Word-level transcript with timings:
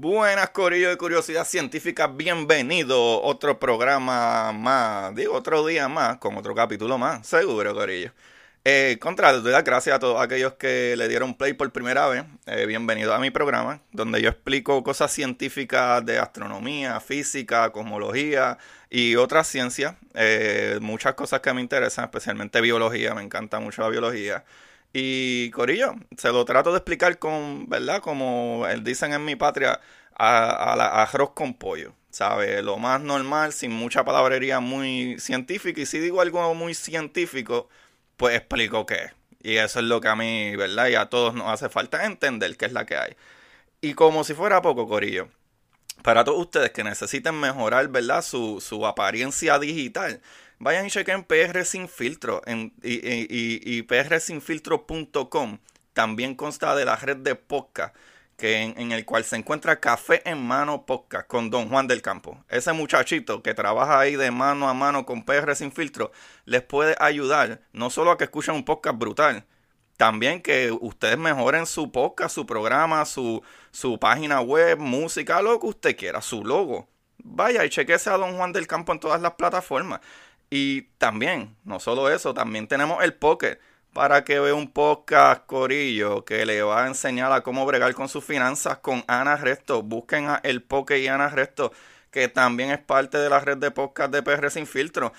Buenas, 0.00 0.50
Corillo 0.50 0.90
de 0.90 0.96
Curiosidad 0.96 1.44
Científica, 1.44 2.06
bienvenido. 2.06 3.20
Otro 3.20 3.58
programa 3.58 4.52
más, 4.52 5.12
digo, 5.16 5.34
otro 5.34 5.66
día 5.66 5.88
más, 5.88 6.18
con 6.18 6.36
otro 6.36 6.54
capítulo 6.54 6.98
más, 6.98 7.26
seguro, 7.26 7.74
Corillo. 7.74 8.12
Eh, 8.64 8.98
contra, 9.00 9.32
doy 9.32 9.50
las 9.50 9.64
gracias 9.64 9.96
a 9.96 9.98
todos 9.98 10.22
aquellos 10.22 10.52
que 10.52 10.94
le 10.96 11.08
dieron 11.08 11.34
play 11.34 11.52
por 11.54 11.72
primera 11.72 12.06
vez. 12.06 12.22
Eh, 12.46 12.66
bienvenido 12.66 13.12
a 13.12 13.18
mi 13.18 13.32
programa, 13.32 13.80
donde 13.90 14.22
yo 14.22 14.28
explico 14.28 14.84
cosas 14.84 15.10
científicas 15.10 16.06
de 16.06 16.20
astronomía, 16.20 17.00
física, 17.00 17.70
cosmología 17.70 18.56
y 18.90 19.16
otras 19.16 19.48
ciencias. 19.48 19.96
Eh, 20.14 20.78
muchas 20.80 21.14
cosas 21.14 21.40
que 21.40 21.52
me 21.52 21.60
interesan, 21.60 22.04
especialmente 22.04 22.60
biología, 22.60 23.14
me 23.14 23.22
encanta 23.22 23.58
mucho 23.58 23.82
la 23.82 23.88
biología. 23.88 24.44
Y 24.92 25.50
Corillo, 25.50 25.94
se 26.16 26.32
lo 26.32 26.44
trato 26.44 26.70
de 26.70 26.78
explicar 26.78 27.18
con, 27.18 27.68
¿verdad? 27.68 28.00
Como 28.00 28.64
dicen 28.82 29.12
en 29.12 29.24
mi 29.24 29.36
patria, 29.36 29.80
a, 30.14 30.74
la, 30.76 31.02
arroz 31.02 31.30
con 31.34 31.54
pollo. 31.54 31.94
¿Sabe? 32.10 32.62
Lo 32.62 32.78
más 32.78 33.00
normal, 33.00 33.52
sin 33.52 33.70
mucha 33.70 34.04
palabrería 34.04 34.60
muy 34.60 35.18
científica. 35.20 35.80
Y 35.80 35.86
si 35.86 35.98
digo 35.98 36.20
algo 36.20 36.54
muy 36.54 36.74
científico, 36.74 37.68
pues 38.16 38.36
explico 38.36 38.86
qué. 38.86 39.12
Y 39.42 39.56
eso 39.56 39.78
es 39.80 39.84
lo 39.84 40.00
que 40.00 40.08
a 40.08 40.16
mí, 40.16 40.56
¿verdad? 40.56 40.88
Y 40.88 40.94
a 40.96 41.06
todos 41.06 41.34
nos 41.34 41.48
hace 41.48 41.68
falta 41.68 42.06
entender 42.06 42.56
qué 42.56 42.66
es 42.66 42.72
la 42.72 42.86
que 42.86 42.96
hay. 42.96 43.16
Y 43.80 43.94
como 43.94 44.24
si 44.24 44.34
fuera 44.34 44.62
poco, 44.62 44.88
Corillo, 44.88 45.28
para 46.02 46.24
todos 46.24 46.40
ustedes 46.40 46.70
que 46.70 46.82
necesiten 46.82 47.38
mejorar, 47.38 47.88
¿verdad? 47.88 48.22
Su 48.22 48.86
apariencia 48.86 49.58
digital, 49.58 50.20
vayan 50.58 50.86
y 50.86 50.90
chequen 50.90 51.24
PR 51.24 51.64
Sin 51.64 51.88
Filtro 51.88 52.42
en, 52.46 52.72
y, 52.82 52.98
y, 53.30 53.82
prsinfiltro.com. 53.82 55.58
También 55.92 56.34
consta 56.34 56.74
de 56.74 56.84
la 56.84 56.96
red 56.96 57.16
de 57.16 57.34
podcast 57.34 57.94
que 58.36 58.62
en, 58.62 58.92
el 58.92 59.04
cual 59.04 59.24
se 59.24 59.34
encuentra 59.34 59.80
Café 59.80 60.22
en 60.24 60.40
Mano 60.40 60.86
Podcast 60.86 61.26
con 61.26 61.50
Don 61.50 61.68
Juan 61.68 61.88
del 61.88 62.02
Campo. 62.02 62.44
Ese 62.48 62.72
muchachito 62.72 63.42
que 63.42 63.52
trabaja 63.52 63.98
ahí 63.98 64.14
de 64.14 64.30
mano 64.30 64.68
a 64.68 64.74
mano 64.74 65.04
con 65.04 65.24
PR 65.24 65.56
Sin 65.56 65.72
Filtro 65.72 66.12
les 66.44 66.62
puede 66.62 66.94
ayudar 67.00 67.62
no 67.72 67.90
solo 67.90 68.12
a 68.12 68.16
que 68.16 68.24
escuchen 68.24 68.54
un 68.54 68.64
podcast 68.64 68.96
brutal, 68.96 69.44
también 69.96 70.40
que 70.40 70.70
ustedes 70.70 71.18
mejoren 71.18 71.66
su 71.66 71.90
podcast, 71.90 72.32
su 72.32 72.46
programa, 72.46 73.04
su, 73.04 73.42
su 73.72 73.98
página 73.98 74.40
web, 74.40 74.78
música, 74.78 75.42
lo 75.42 75.58
que 75.58 75.66
usted 75.66 75.96
quiera, 75.96 76.22
su 76.22 76.44
logo. 76.44 76.88
Vaya 77.18 77.64
y 77.64 77.68
chequese 77.70 78.10
a 78.10 78.16
Don 78.16 78.36
Juan 78.36 78.52
del 78.52 78.68
Campo 78.68 78.92
en 78.92 79.00
todas 79.00 79.20
las 79.20 79.32
plataformas. 79.32 79.98
Y 80.50 80.82
también, 80.98 81.56
no 81.64 81.78
solo 81.80 82.10
eso, 82.10 82.32
también 82.34 82.68
tenemos 82.68 83.02
el 83.04 83.14
Pocket 83.14 83.58
para 83.92 84.24
que 84.24 84.38
vea 84.38 84.54
un 84.54 84.70
podcast 84.70 85.44
Corillo 85.46 86.24
que 86.24 86.46
le 86.46 86.62
va 86.62 86.84
a 86.84 86.86
enseñar 86.86 87.32
a 87.32 87.42
cómo 87.42 87.66
bregar 87.66 87.94
con 87.94 88.08
sus 88.08 88.24
finanzas 88.24 88.78
con 88.78 89.04
Ana 89.08 89.36
Resto. 89.36 89.82
Busquen 89.82 90.28
a 90.28 90.40
El 90.42 90.62
Pocket 90.62 90.98
y 90.98 91.08
Ana 91.08 91.28
Resto, 91.28 91.72
que 92.10 92.28
también 92.28 92.70
es 92.70 92.78
parte 92.78 93.18
de 93.18 93.28
la 93.28 93.40
red 93.40 93.58
de 93.58 93.70
podcast 93.70 94.12
de 94.12 94.22
PR 94.22 94.50
Sin 94.50 94.66
Filtro. 94.66 95.12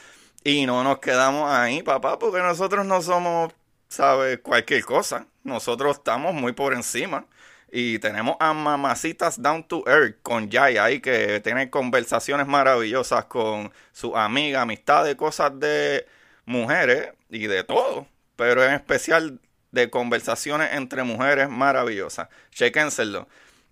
Y 0.43 0.65
no 0.65 0.83
nos 0.83 0.99
quedamos 0.99 1.51
ahí, 1.51 1.83
papá, 1.83 2.17
porque 2.17 2.39
nosotros 2.39 2.85
no 2.85 3.01
somos, 3.01 3.53
¿sabes? 3.89 4.39
Cualquier 4.39 4.85
cosa. 4.85 5.27
Nosotros 5.43 5.97
estamos 5.97 6.33
muy 6.33 6.53
por 6.53 6.73
encima. 6.73 7.25
Y 7.71 7.99
tenemos 7.99 8.35
a 8.39 8.53
Mamacitas 8.53 9.41
Down 9.41 9.63
to 9.63 9.83
Earth 9.87 10.17
con 10.23 10.49
Jaya 10.49 10.85
ahí 10.85 10.99
que 10.99 11.39
tiene 11.41 11.69
conversaciones 11.69 12.47
maravillosas 12.47 13.25
con 13.25 13.71
su 13.91 14.17
amiga, 14.17 14.61
amistades, 14.61 15.15
cosas 15.15 15.59
de 15.59 16.07
mujeres 16.45 17.09
y 17.29 17.47
de 17.47 17.63
todo. 17.63 18.07
Pero 18.35 18.63
en 18.63 18.73
especial 18.73 19.39
de 19.71 19.89
conversaciones 19.89 20.73
entre 20.73 21.03
mujeres 21.03 21.49
maravillosas. 21.49 22.27
Chequénselo. 22.51 23.27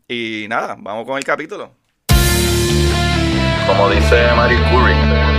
Y 0.08 0.46
nada, 0.50 0.76
vamos 0.78 1.06
con 1.06 1.18
el 1.18 1.24
capítulo. 1.24 1.74
Como 3.68 3.90
dice 3.90 4.32
Marie 4.36 4.60
Curie, 4.72 4.96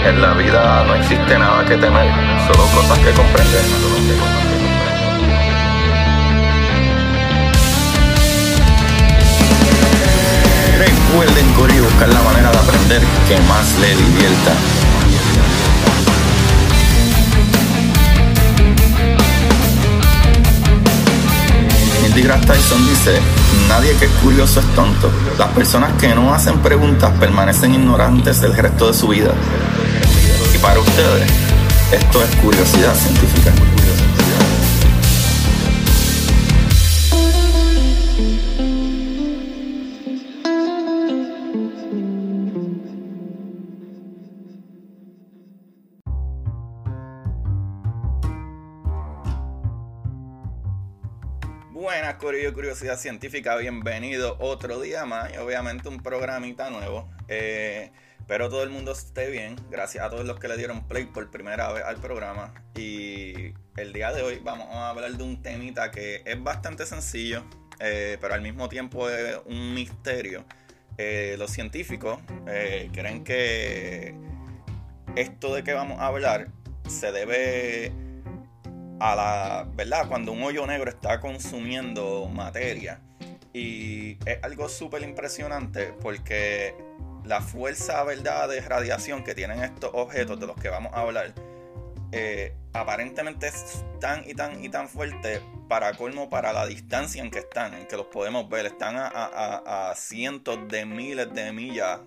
en 0.06 0.20
la 0.20 0.34
vida 0.34 0.84
no 0.84 0.94
existe 0.96 1.38
nada 1.38 1.64
que 1.64 1.78
temer, 1.78 2.08
solo 2.46 2.64
cosas 2.74 2.98
que 2.98 3.12
comprender. 3.12 3.64
Recuerden 4.08 4.47
que 13.28 13.38
más 13.42 13.78
le 13.78 13.88
divierta. 13.94 14.54
Neil 22.14 22.46
Tyson 22.46 22.88
dice, 22.88 23.20
nadie 23.68 23.94
que 23.96 24.06
es 24.06 24.10
curioso 24.22 24.60
es 24.60 24.66
tonto. 24.74 25.12
Las 25.38 25.48
personas 25.50 25.92
que 26.00 26.08
no 26.14 26.34
hacen 26.34 26.58
preguntas 26.60 27.12
permanecen 27.20 27.74
ignorantes 27.74 28.40
del 28.40 28.56
resto 28.56 28.88
de 28.88 28.94
su 28.94 29.08
vida. 29.08 29.32
Y 30.54 30.58
para 30.58 30.80
ustedes, 30.80 31.30
esto 31.92 32.22
es 32.24 32.34
curiosidad 32.36 32.94
científica. 32.94 33.52
Curiosidad 52.58 52.98
Científica, 52.98 53.54
bienvenido 53.54 54.36
otro 54.40 54.80
día 54.80 55.06
más 55.06 55.32
y 55.32 55.36
obviamente 55.36 55.88
un 55.88 56.02
programita 56.02 56.70
nuevo. 56.70 57.08
Eh, 57.28 57.92
espero 58.18 58.48
todo 58.48 58.64
el 58.64 58.70
mundo 58.70 58.90
esté 58.90 59.30
bien. 59.30 59.54
Gracias 59.70 60.04
a 60.04 60.10
todos 60.10 60.26
los 60.26 60.40
que 60.40 60.48
le 60.48 60.56
dieron 60.56 60.88
play 60.88 61.04
por 61.04 61.30
primera 61.30 61.72
vez 61.72 61.84
al 61.84 61.98
programa. 61.98 62.52
Y 62.74 63.54
el 63.76 63.92
día 63.92 64.12
de 64.12 64.22
hoy 64.22 64.40
vamos 64.42 64.66
a 64.72 64.90
hablar 64.90 65.12
de 65.12 65.22
un 65.22 65.40
temita 65.40 65.92
que 65.92 66.24
es 66.24 66.42
bastante 66.42 66.84
sencillo, 66.84 67.44
eh, 67.78 68.18
pero 68.20 68.34
al 68.34 68.42
mismo 68.42 68.68
tiempo 68.68 69.08
es 69.08 69.38
un 69.46 69.72
misterio. 69.72 70.44
Eh, 70.96 71.36
los 71.38 71.52
científicos 71.52 72.18
creen 72.92 73.22
que 73.22 74.16
esto 75.14 75.54
de 75.54 75.62
que 75.62 75.74
vamos 75.74 76.00
a 76.00 76.06
hablar 76.06 76.48
se 76.88 77.12
debe 77.12 77.92
a 79.00 79.16
la, 79.16 79.66
¿verdad? 79.74 80.08
Cuando 80.08 80.32
un 80.32 80.42
hoyo 80.42 80.66
negro 80.66 80.90
está 80.90 81.20
consumiendo 81.20 82.28
materia. 82.28 83.00
Y 83.52 84.18
es 84.26 84.38
algo 84.42 84.68
súper 84.68 85.02
impresionante 85.02 85.94
porque 86.00 86.74
la 87.24 87.40
fuerza, 87.40 88.02
¿verdad?, 88.04 88.48
de 88.48 88.60
radiación 88.60 89.24
que 89.24 89.34
tienen 89.34 89.62
estos 89.62 89.90
objetos 89.94 90.38
de 90.38 90.46
los 90.46 90.56
que 90.56 90.68
vamos 90.68 90.92
a 90.94 91.00
hablar, 91.00 91.34
eh, 92.12 92.54
aparentemente 92.72 93.48
es 93.48 93.84
tan 94.00 94.28
y 94.28 94.34
tan 94.34 94.64
y 94.64 94.70
tan 94.70 94.88
fuerte 94.88 95.42
para 95.68 95.92
colmo 95.92 96.30
para 96.30 96.54
la 96.54 96.66
distancia 96.66 97.22
en 97.22 97.30
que 97.30 97.40
están, 97.40 97.74
en 97.74 97.86
que 97.86 97.96
los 97.96 98.06
podemos 98.06 98.48
ver. 98.48 98.66
Están 98.66 98.96
a, 98.96 99.92
cientos 99.94 100.68
de 100.68 100.86
miles 100.86 101.32
de 101.34 101.52
millas 101.52 102.00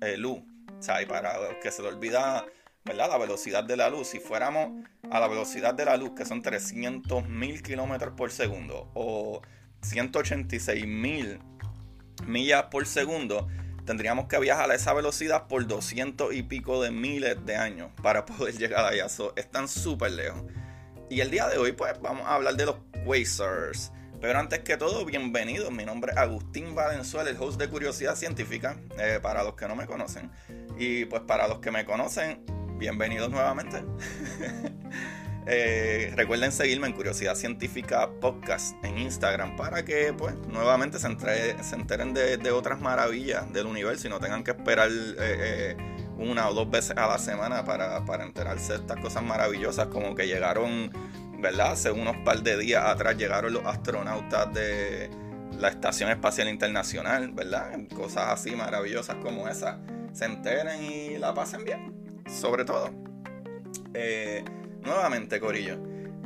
de 0.00 0.16
luz. 0.18 0.40
O 0.78 0.82
sea, 0.82 1.02
y 1.02 1.06
para 1.06 1.38
los 1.38 1.54
que 1.62 1.70
se 1.70 1.82
le 1.82 1.88
olvida 1.88 2.44
la 2.96 3.18
velocidad 3.18 3.64
de 3.64 3.76
la 3.76 3.90
luz, 3.90 4.08
si 4.08 4.20
fuéramos 4.20 4.84
a 5.10 5.20
la 5.20 5.28
velocidad 5.28 5.74
de 5.74 5.84
la 5.84 5.96
luz, 5.96 6.12
que 6.16 6.24
son 6.24 6.42
300 6.42 7.28
mil 7.28 7.62
kilómetros 7.62 8.14
por 8.14 8.30
segundo, 8.30 8.90
o 8.94 9.42
186 9.82 10.86
mil 10.86 11.40
millas 12.26 12.64
por 12.64 12.86
segundo, 12.86 13.48
tendríamos 13.84 14.26
que 14.26 14.38
viajar 14.38 14.70
a 14.70 14.74
esa 14.74 14.92
velocidad 14.92 15.46
por 15.46 15.66
200 15.66 16.34
y 16.34 16.42
pico 16.42 16.82
de 16.82 16.90
miles 16.90 17.44
de 17.46 17.56
años 17.56 17.90
para 18.02 18.26
poder 18.26 18.54
llegar 18.58 18.84
allá. 18.84 19.08
So, 19.08 19.32
están 19.36 19.68
súper 19.68 20.12
lejos. 20.12 20.42
Y 21.10 21.20
el 21.20 21.30
día 21.30 21.48
de 21.48 21.56
hoy, 21.56 21.72
pues, 21.72 21.98
vamos 22.00 22.26
a 22.26 22.34
hablar 22.34 22.54
de 22.56 22.66
los 22.66 22.76
quasars. 23.04 23.92
Pero 24.20 24.38
antes 24.38 24.58
que 24.60 24.76
todo, 24.76 25.04
bienvenidos. 25.04 25.70
Mi 25.70 25.84
nombre 25.84 26.12
es 26.12 26.18
Agustín 26.18 26.74
Valenzuela, 26.74 27.30
el 27.30 27.36
host 27.40 27.58
de 27.58 27.68
Curiosidad 27.68 28.16
Científica, 28.16 28.76
eh, 28.98 29.20
para 29.22 29.44
los 29.44 29.54
que 29.54 29.68
no 29.68 29.76
me 29.76 29.86
conocen. 29.86 30.30
Y 30.76 31.04
pues 31.04 31.22
para 31.22 31.46
los 31.46 31.60
que 31.60 31.70
me 31.70 31.84
conocen, 31.84 32.44
bienvenidos 32.78 33.30
nuevamente. 33.30 33.82
Eh, 35.50 36.12
recuerden 36.14 36.52
seguirme 36.52 36.88
en 36.88 36.92
Curiosidad 36.92 37.34
Científica 37.34 38.10
Podcast 38.20 38.76
en 38.84 38.98
Instagram 38.98 39.56
para 39.56 39.82
que 39.82 40.12
pues 40.12 40.34
nuevamente 40.46 40.98
se, 40.98 41.06
enteren 41.06 42.12
de, 42.12 42.50
otras 42.50 42.82
maravillas 42.82 43.50
del 43.50 43.64
universo 43.64 44.06
y 44.08 44.10
no 44.10 44.20
tengan 44.20 44.44
que 44.44 44.50
esperar 44.50 44.90
eh, 44.90 45.14
eh, 45.18 45.76
una 46.18 46.50
o 46.50 46.52
dos 46.52 46.70
veces 46.70 46.98
a 46.98 47.06
la 47.06 47.18
semana 47.18 47.64
para, 47.64 48.04
para 48.04 48.24
enterarse 48.24 48.74
de 48.74 48.80
estas 48.80 49.00
cosas 49.00 49.22
maravillosas 49.22 49.86
como 49.86 50.14
que 50.14 50.26
llegaron, 50.26 50.92
¿verdad? 51.38 51.72
Hace 51.72 51.92
unos 51.92 52.18
par 52.26 52.42
de 52.42 52.58
días 52.58 52.84
atrás 52.84 53.16
llegaron 53.16 53.54
los 53.54 53.64
astronautas 53.64 54.52
de 54.52 55.08
la 55.58 55.68
Estación 55.68 56.10
Espacial 56.10 56.50
Internacional, 56.50 57.32
¿verdad? 57.32 57.70
Cosas 57.96 58.32
así 58.32 58.54
maravillosas 58.54 59.16
como 59.22 59.48
esas. 59.48 59.76
Se 60.12 60.26
enteren 60.26 60.84
y 60.84 61.16
la 61.16 61.32
pasen 61.32 61.64
bien 61.64 61.97
sobre 62.28 62.64
todo. 62.64 62.90
Eh, 63.94 64.44
nuevamente, 64.82 65.40
Corillo. 65.40 65.78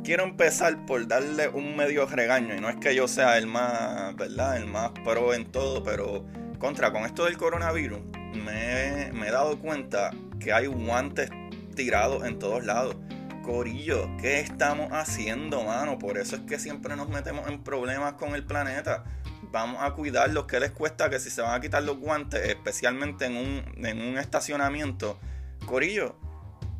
quiero 0.03 0.23
empezar 0.23 0.85
por 0.85 1.07
darle 1.07 1.47
un 1.47 1.75
medio 1.75 2.05
regaño. 2.05 2.55
Y 2.55 2.59
no 2.59 2.69
es 2.69 2.75
que 2.77 2.93
yo 2.95 3.07
sea 3.07 3.37
el 3.37 3.47
más, 3.47 4.15
¿verdad? 4.15 4.57
El 4.57 4.67
más 4.67 4.91
pro 5.03 5.33
en 5.33 5.51
todo, 5.51 5.83
pero 5.83 6.25
contra, 6.59 6.91
con 6.91 7.05
esto 7.05 7.25
del 7.25 7.37
coronavirus, 7.37 7.99
me, 8.35 9.11
me 9.13 9.27
he 9.27 9.31
dado 9.31 9.59
cuenta 9.59 10.11
que 10.39 10.53
hay 10.53 10.67
guantes 10.67 11.29
tirados 11.75 12.25
en 12.25 12.39
todos 12.39 12.65
lados. 12.65 12.95
Corillo, 13.43 14.09
¿qué 14.21 14.39
estamos 14.39 14.91
haciendo, 14.91 15.63
mano? 15.63 15.99
Por 15.99 16.17
eso 16.17 16.37
es 16.37 16.43
que 16.43 16.59
siempre 16.59 16.95
nos 16.95 17.09
metemos 17.09 17.49
en 17.49 17.63
problemas 17.63 18.13
con 18.13 18.35
el 18.35 18.45
planeta. 18.45 19.03
Vamos 19.51 19.77
a 19.81 19.91
cuidarlos. 19.91 20.45
¿Qué 20.45 20.59
les 20.59 20.71
cuesta 20.71 21.09
que 21.09 21.19
si 21.19 21.29
se 21.29 21.41
van 21.41 21.53
a 21.53 21.59
quitar 21.59 21.83
los 21.83 21.97
guantes, 21.97 22.41
especialmente 22.47 23.25
en 23.25 23.35
un, 23.35 23.85
en 23.85 24.01
un 24.01 24.17
estacionamiento? 24.17 25.19
Corillo, 25.65 26.15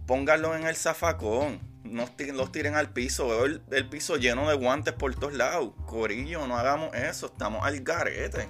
pónganlos 0.06 0.56
en 0.56 0.66
el 0.66 0.76
zafacón. 0.76 1.60
No 1.84 2.08
los 2.34 2.52
tiren 2.52 2.76
al 2.76 2.92
piso. 2.92 3.28
Veo 3.28 3.46
el, 3.46 3.90
piso 3.90 4.18
lleno 4.18 4.48
de 4.50 4.56
guantes 4.56 4.94
por 4.94 5.14
todos 5.16 5.34
lados. 5.34 5.72
Corillo, 5.86 6.48
no 6.48 6.58
hagamos 6.58 6.96
eso. 6.96 7.28
Estamos 7.28 7.66
al 7.66 7.82
garete. 7.82 8.50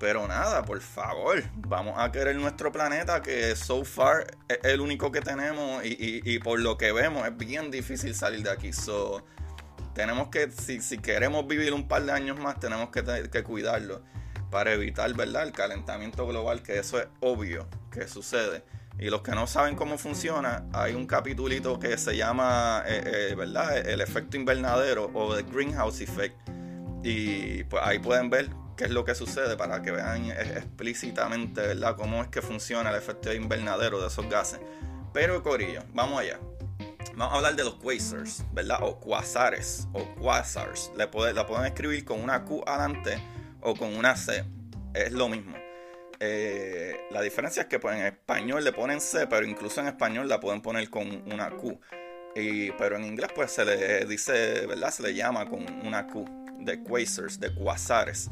Pero 0.00 0.26
nada, 0.26 0.64
por 0.64 0.80
favor, 0.80 1.44
vamos 1.54 1.94
a 1.96 2.10
querer 2.10 2.34
nuestro 2.34 2.72
planeta 2.72 3.22
que 3.22 3.54
so 3.54 3.84
far 3.84 4.36
es 4.48 4.58
el 4.64 4.80
único 4.80 5.12
que 5.12 5.20
tenemos 5.20 5.80
y, 5.84 6.40
por 6.40 6.58
lo 6.58 6.76
que 6.76 6.90
vemos 6.90 7.24
es 7.24 7.36
bien 7.36 7.70
difícil 7.70 8.12
salir 8.16 8.42
de 8.42 8.50
aquí. 8.50 8.72
So, 8.72 9.24
tenemos 9.94 10.26
que, 10.26 10.50
si, 10.50 10.80
si 10.80 10.98
queremos 10.98 11.46
vivir 11.46 11.72
un 11.72 11.86
par 11.86 12.02
de 12.02 12.10
años 12.10 12.36
más, 12.40 12.58
tenemos 12.58 12.90
que, 12.90 13.04
que 13.30 13.44
cuidarlo 13.44 14.02
para 14.50 14.72
evitar, 14.72 15.14
¿verdad? 15.14 15.44
El 15.44 15.52
calentamiento 15.52 16.26
global, 16.26 16.64
que 16.64 16.80
eso 16.80 17.00
es 17.00 17.06
obvio 17.20 17.68
que 17.92 18.08
sucede. 18.08 18.64
Y 19.02 19.10
los 19.10 19.22
que 19.22 19.32
no 19.32 19.48
saben 19.48 19.74
cómo 19.74 19.98
funciona, 19.98 20.64
hay 20.72 20.94
un 20.94 21.08
capitulito 21.08 21.76
que 21.80 21.98
se 21.98 22.16
llama, 22.16 22.84
eh, 22.86 23.30
eh, 23.30 23.34
¿verdad? 23.34 23.76
El 23.76 24.00
efecto 24.00 24.36
invernadero 24.36 25.10
o 25.12 25.34
el 25.34 25.42
greenhouse 25.42 26.02
effect. 26.02 26.36
Y 27.02 27.64
pues 27.64 27.82
ahí 27.84 27.98
pueden 27.98 28.30
ver 28.30 28.50
qué 28.76 28.84
es 28.84 28.90
lo 28.90 29.04
que 29.04 29.16
sucede 29.16 29.56
para 29.56 29.82
que 29.82 29.90
vean 29.90 30.26
explícitamente, 30.30 31.62
¿verdad?, 31.62 31.96
cómo 31.96 32.22
es 32.22 32.28
que 32.28 32.42
funciona 32.42 32.90
el 32.90 32.96
efecto 32.96 33.34
invernadero 33.34 34.00
de 34.00 34.06
esos 34.06 34.28
gases. 34.28 34.60
Pero, 35.12 35.42
Corillo, 35.42 35.82
vamos 35.92 36.20
allá. 36.20 36.38
Vamos 37.16 37.34
a 37.34 37.36
hablar 37.38 37.56
de 37.56 37.64
los 37.64 37.74
quasars, 37.74 38.44
¿verdad? 38.52 38.78
O 38.82 39.00
quasares, 39.00 39.88
o 39.94 40.14
quasars. 40.14 40.92
La 40.94 41.10
pueden 41.10 41.66
escribir 41.66 42.04
con 42.04 42.20
una 42.20 42.44
Q 42.44 42.62
adelante 42.68 43.20
o 43.62 43.74
con 43.74 43.96
una 43.96 44.14
C. 44.14 44.44
Es 44.94 45.10
lo 45.10 45.28
mismo. 45.28 45.61
Eh, 46.24 47.08
la 47.10 47.20
diferencia 47.20 47.62
es 47.62 47.68
que 47.68 47.80
pues, 47.80 47.96
en 47.96 48.06
español 48.06 48.62
le 48.62 48.72
ponen 48.72 49.00
C, 49.00 49.26
pero 49.26 49.44
incluso 49.44 49.80
en 49.80 49.88
español 49.88 50.28
la 50.28 50.38
pueden 50.38 50.62
poner 50.62 50.88
con 50.88 51.08
una 51.32 51.50
Q. 51.50 51.80
Y, 52.36 52.70
pero 52.72 52.96
en 52.96 53.04
inglés 53.04 53.30
pues 53.34 53.50
se 53.50 53.64
le 53.64 54.06
dice, 54.06 54.64
¿verdad? 54.68 54.92
Se 54.92 55.02
le 55.02 55.14
llama 55.14 55.48
con 55.48 55.64
una 55.84 56.06
Q 56.06 56.24
de 56.60 56.80
quasars, 56.80 57.40
de 57.40 57.52
quasares. 57.52 58.30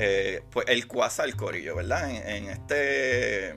Eh, 0.00 0.42
pues 0.50 0.66
el 0.68 0.88
quasar 0.88 1.32
corillo, 1.36 1.76
¿verdad? 1.76 2.10
En, 2.10 2.48
este 2.48 3.50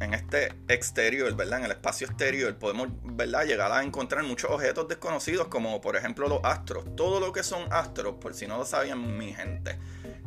en 0.00 0.14
este 0.14 0.52
exterior, 0.68 1.34
¿verdad? 1.34 1.58
En 1.58 1.64
el 1.64 1.72
espacio 1.72 2.06
exterior 2.06 2.56
podemos, 2.56 2.90
¿verdad? 3.02 3.44
Llegar 3.44 3.72
a 3.72 3.82
encontrar 3.82 4.22
muchos 4.22 4.52
objetos 4.52 4.86
desconocidos 4.86 5.48
como 5.48 5.80
por 5.80 5.96
ejemplo 5.96 6.28
los 6.28 6.40
astros. 6.44 6.84
Todo 6.94 7.18
lo 7.18 7.32
que 7.32 7.42
son 7.42 7.64
astros, 7.72 8.14
por 8.20 8.34
si 8.34 8.46
no 8.46 8.56
lo 8.56 8.64
sabían 8.64 9.18
mi 9.18 9.34
gente, 9.34 9.80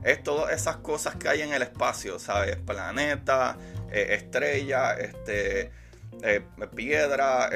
es 0.03 0.23
todas 0.23 0.53
esas 0.53 0.77
cosas 0.77 1.15
que 1.15 1.29
hay 1.29 1.41
en 1.41 1.53
el 1.53 1.61
espacio, 1.61 2.19
¿sabes? 2.19 2.57
Planeta, 2.57 3.57
eh, 3.91 4.07
estrella, 4.11 4.93
este, 4.93 5.71
eh, 6.21 6.41
piedra, 6.75 7.49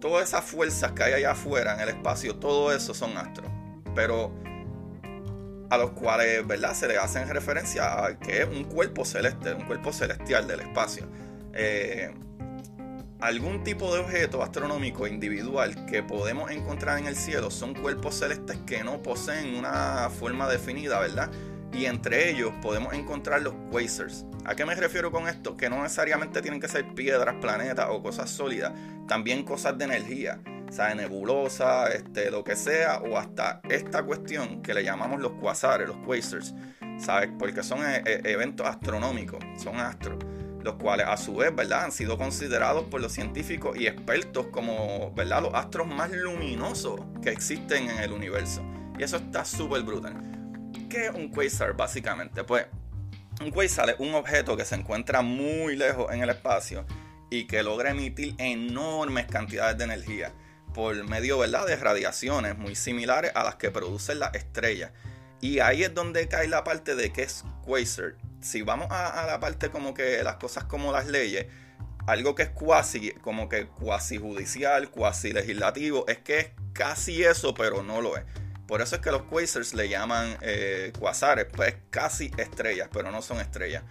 todas 0.00 0.28
esas 0.28 0.44
fuerzas 0.44 0.92
que 0.92 1.02
hay 1.02 1.12
allá 1.12 1.32
afuera 1.32 1.74
en 1.74 1.80
el 1.80 1.88
espacio, 1.90 2.36
todo 2.36 2.72
eso 2.72 2.94
son 2.94 3.16
astros. 3.16 3.50
Pero 3.94 4.32
a 5.70 5.78
los 5.78 5.90
cuales 5.92 6.46
¿verdad? 6.46 6.74
se 6.74 6.88
le 6.88 6.98
hacen 6.98 7.28
referencia 7.28 8.04
a 8.04 8.18
que 8.18 8.42
es 8.42 8.48
un 8.48 8.64
cuerpo 8.64 9.04
celeste, 9.04 9.54
un 9.54 9.64
cuerpo 9.66 9.92
celestial 9.92 10.46
del 10.46 10.60
espacio. 10.60 11.06
Eh, 11.54 12.12
algún 13.20 13.62
tipo 13.62 13.94
de 13.94 14.00
objeto 14.00 14.42
astronómico 14.42 15.06
individual 15.06 15.86
que 15.86 16.02
podemos 16.02 16.50
encontrar 16.50 16.98
en 16.98 17.06
el 17.06 17.14
cielo 17.16 17.50
son 17.50 17.74
cuerpos 17.74 18.16
celestes 18.16 18.58
que 18.66 18.82
no 18.82 19.02
poseen 19.02 19.54
una 19.54 20.10
forma 20.10 20.48
definida, 20.48 20.98
¿verdad? 20.98 21.30
Y 21.72 21.86
entre 21.86 22.30
ellos 22.30 22.52
podemos 22.60 22.94
encontrar 22.94 23.42
los 23.42 23.54
quasars. 23.70 24.26
¿A 24.44 24.54
qué 24.54 24.64
me 24.64 24.74
refiero 24.74 25.10
con 25.10 25.28
esto? 25.28 25.56
Que 25.56 25.70
no 25.70 25.82
necesariamente 25.82 26.42
tienen 26.42 26.60
que 26.60 26.68
ser 26.68 26.94
piedras, 26.94 27.36
planetas 27.40 27.86
o 27.90 28.02
cosas 28.02 28.30
sólidas, 28.30 28.72
también 29.06 29.44
cosas 29.44 29.78
de 29.78 29.84
energía. 29.84 30.40
¿sabes? 30.70 30.96
Nebulosa, 30.96 31.88
este, 31.88 32.30
lo 32.30 32.44
que 32.44 32.56
sea, 32.56 32.98
o 32.98 33.18
hasta 33.18 33.60
esta 33.68 34.02
cuestión 34.02 34.62
que 34.62 34.72
le 34.72 34.84
llamamos 34.84 35.20
los 35.20 35.32
quasares, 35.32 35.88
los 35.88 35.96
quasars, 35.98 36.54
¿sabes? 36.98 37.30
Porque 37.38 37.62
son 37.62 37.84
eh, 37.84 38.02
eh, 38.06 38.22
eventos 38.24 38.66
astronómicos, 38.66 39.40
son 39.56 39.78
astros, 39.78 40.18
los 40.62 40.74
cuales 40.74 41.06
a 41.06 41.16
su 41.16 41.36
vez, 41.36 41.54
¿verdad? 41.54 41.84
Han 41.84 41.92
sido 41.92 42.16
considerados 42.16 42.84
por 42.84 43.00
los 43.00 43.12
científicos 43.12 43.76
y 43.78 43.86
expertos 43.86 44.46
como, 44.48 45.12
¿verdad? 45.14 45.42
Los 45.42 45.54
astros 45.54 45.86
más 45.86 46.10
luminosos 46.12 47.00
que 47.22 47.30
existen 47.30 47.90
en 47.90 47.98
el 47.98 48.12
universo. 48.12 48.62
Y 48.98 49.02
eso 49.02 49.16
está 49.16 49.44
súper 49.44 49.82
brutal. 49.82 50.39
¿Qué 50.90 51.06
es 51.06 51.14
un 51.14 51.28
quasar 51.28 51.74
básicamente? 51.74 52.42
Pues 52.42 52.66
un 53.40 53.52
quasar 53.52 53.90
es 53.90 54.00
un 54.00 54.12
objeto 54.12 54.56
que 54.56 54.64
se 54.64 54.74
encuentra 54.74 55.22
muy 55.22 55.76
lejos 55.76 56.12
en 56.12 56.20
el 56.20 56.30
espacio 56.30 56.84
y 57.30 57.46
que 57.46 57.62
logra 57.62 57.92
emitir 57.92 58.34
enormes 58.38 59.26
cantidades 59.26 59.78
de 59.78 59.84
energía 59.84 60.32
por 60.74 60.96
medio 61.04 61.38
¿verdad? 61.38 61.64
de 61.64 61.76
radiaciones 61.76 62.58
muy 62.58 62.74
similares 62.74 63.30
a 63.36 63.44
las 63.44 63.54
que 63.54 63.70
producen 63.70 64.18
las 64.18 64.34
estrellas. 64.34 64.90
Y 65.40 65.60
ahí 65.60 65.84
es 65.84 65.94
donde 65.94 66.26
cae 66.26 66.48
la 66.48 66.64
parte 66.64 66.96
de 66.96 67.12
que 67.12 67.22
es 67.22 67.44
quasar. 67.64 68.16
Si 68.40 68.62
vamos 68.62 68.88
a, 68.90 69.26
la 69.26 69.38
parte 69.38 69.70
como 69.70 69.94
que 69.94 70.24
las 70.24 70.36
cosas 70.36 70.64
como 70.64 70.90
las 70.90 71.06
leyes, 71.06 71.46
algo 72.08 72.34
que 72.34 72.42
es 72.42 72.50
cuasi, 72.50 73.12
como 73.12 73.48
que 73.48 73.68
cuasi 73.68 74.18
judicial, 74.18 74.90
cuasi 74.90 75.32
legislativo, 75.32 76.04
es 76.08 76.18
que 76.18 76.38
es 76.40 76.50
casi 76.72 77.22
eso, 77.22 77.54
pero 77.54 77.84
no 77.84 78.00
lo 78.00 78.16
es. 78.16 78.24
Por 78.70 78.80
eso 78.80 78.94
es 78.94 79.02
que 79.02 79.10
los 79.10 79.22
quasars 79.22 79.74
le 79.74 79.88
llaman 79.88 80.38
eh, 80.42 80.92
quasares, 80.96 81.46
pues 81.52 81.74
casi 81.90 82.30
estrellas, 82.38 82.88
pero 82.92 83.10
no 83.10 83.20
son 83.20 83.40
estrellas. 83.40 83.82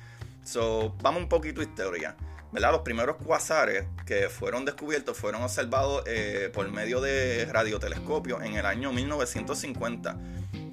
So, 0.46 0.96
vamos 1.02 1.24
un 1.24 1.28
poquito 1.28 1.60
a 1.60 1.66
historia. 1.66 2.16
Los 2.54 2.80
primeros 2.80 3.18
cuasares 3.18 3.84
que 4.06 4.30
fueron 4.30 4.64
descubiertos 4.64 5.18
fueron 5.18 5.44
observados 5.44 6.04
eh, 6.08 6.50
por 6.54 6.72
medio 6.72 7.02
de 7.02 7.46
radiotelescopios 7.52 8.42
en 8.42 8.56
el 8.56 8.66
año 8.66 8.94
1950. 8.94 10.18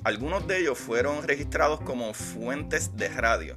Algunos 0.04 0.46
de 0.46 0.60
ellos 0.60 0.78
fueron 0.78 1.26
registrados 1.26 1.80
como 1.80 2.14
fuentes 2.14 2.96
de 2.96 3.08
radio. 3.08 3.56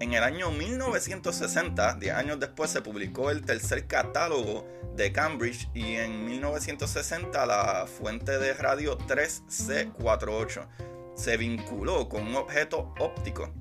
En 0.00 0.12
el 0.12 0.24
año 0.24 0.50
1960, 0.50 1.98
10 2.00 2.14
años 2.16 2.40
después, 2.40 2.68
se 2.68 2.82
publicó 2.82 3.30
el 3.30 3.42
tercer 3.44 3.86
catálogo 3.86 4.66
de 4.94 5.12
Cambridge 5.12 5.68
y 5.74 5.96
en 5.96 6.24
1960 6.24 7.46
la 7.46 7.86
fuente 7.86 8.38
de 8.38 8.54
radio 8.54 8.96
3C48 8.98 10.66
se 11.16 11.36
vinculó 11.36 12.08
con 12.08 12.26
un 12.26 12.36
objeto 12.36 12.94
óptico 12.98 13.52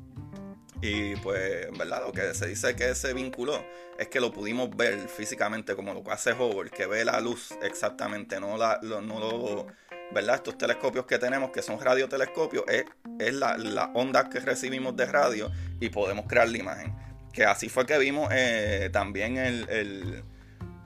y 0.83 1.15
pues, 1.15 1.67
¿verdad? 1.77 2.03
Lo 2.05 2.11
que 2.11 2.33
se 2.33 2.45
dice 2.45 2.75
que 2.75 2.93
se 2.93 3.13
vinculó 3.13 3.65
es 3.97 4.09
que 4.09 4.19
lo 4.19 4.33
pudimos 4.33 4.69
ver 4.75 5.07
físicamente 5.07 5.77
como 5.77 5.93
lo 5.93 6.03
que 6.03 6.11
hace 6.11 6.33
Hubble, 6.33 6.69
que 6.69 6.87
ve 6.87 7.05
la 7.05 7.21
luz 7.21 7.53
exactamente, 7.61 8.37
no 8.41 8.57
la, 8.57 8.79
lo, 8.81 9.01
no 9.01 9.17
lo, 9.17 9.67
¿verdad? 10.11 10.35
Estos 10.35 10.57
telescopios 10.57 11.05
que 11.05 11.17
tenemos, 11.19 11.51
que 11.51 11.61
son 11.61 11.79
radiotelescopios, 11.79 12.65
es, 12.67 12.83
es 13.17 13.33
la, 13.33 13.91
onda 13.93 14.29
que 14.29 14.41
recibimos 14.41 14.93
de 14.97 15.05
radio 15.05 15.49
y 15.79 15.87
podemos 15.87 16.25
crear 16.27 16.49
la 16.49 16.57
imagen. 16.57 16.93
Que 17.31 17.45
así 17.45 17.69
fue 17.69 17.85
que 17.85 17.97
vimos 17.97 18.27
eh, 18.33 18.89
también 18.91 19.37
el, 19.37 20.25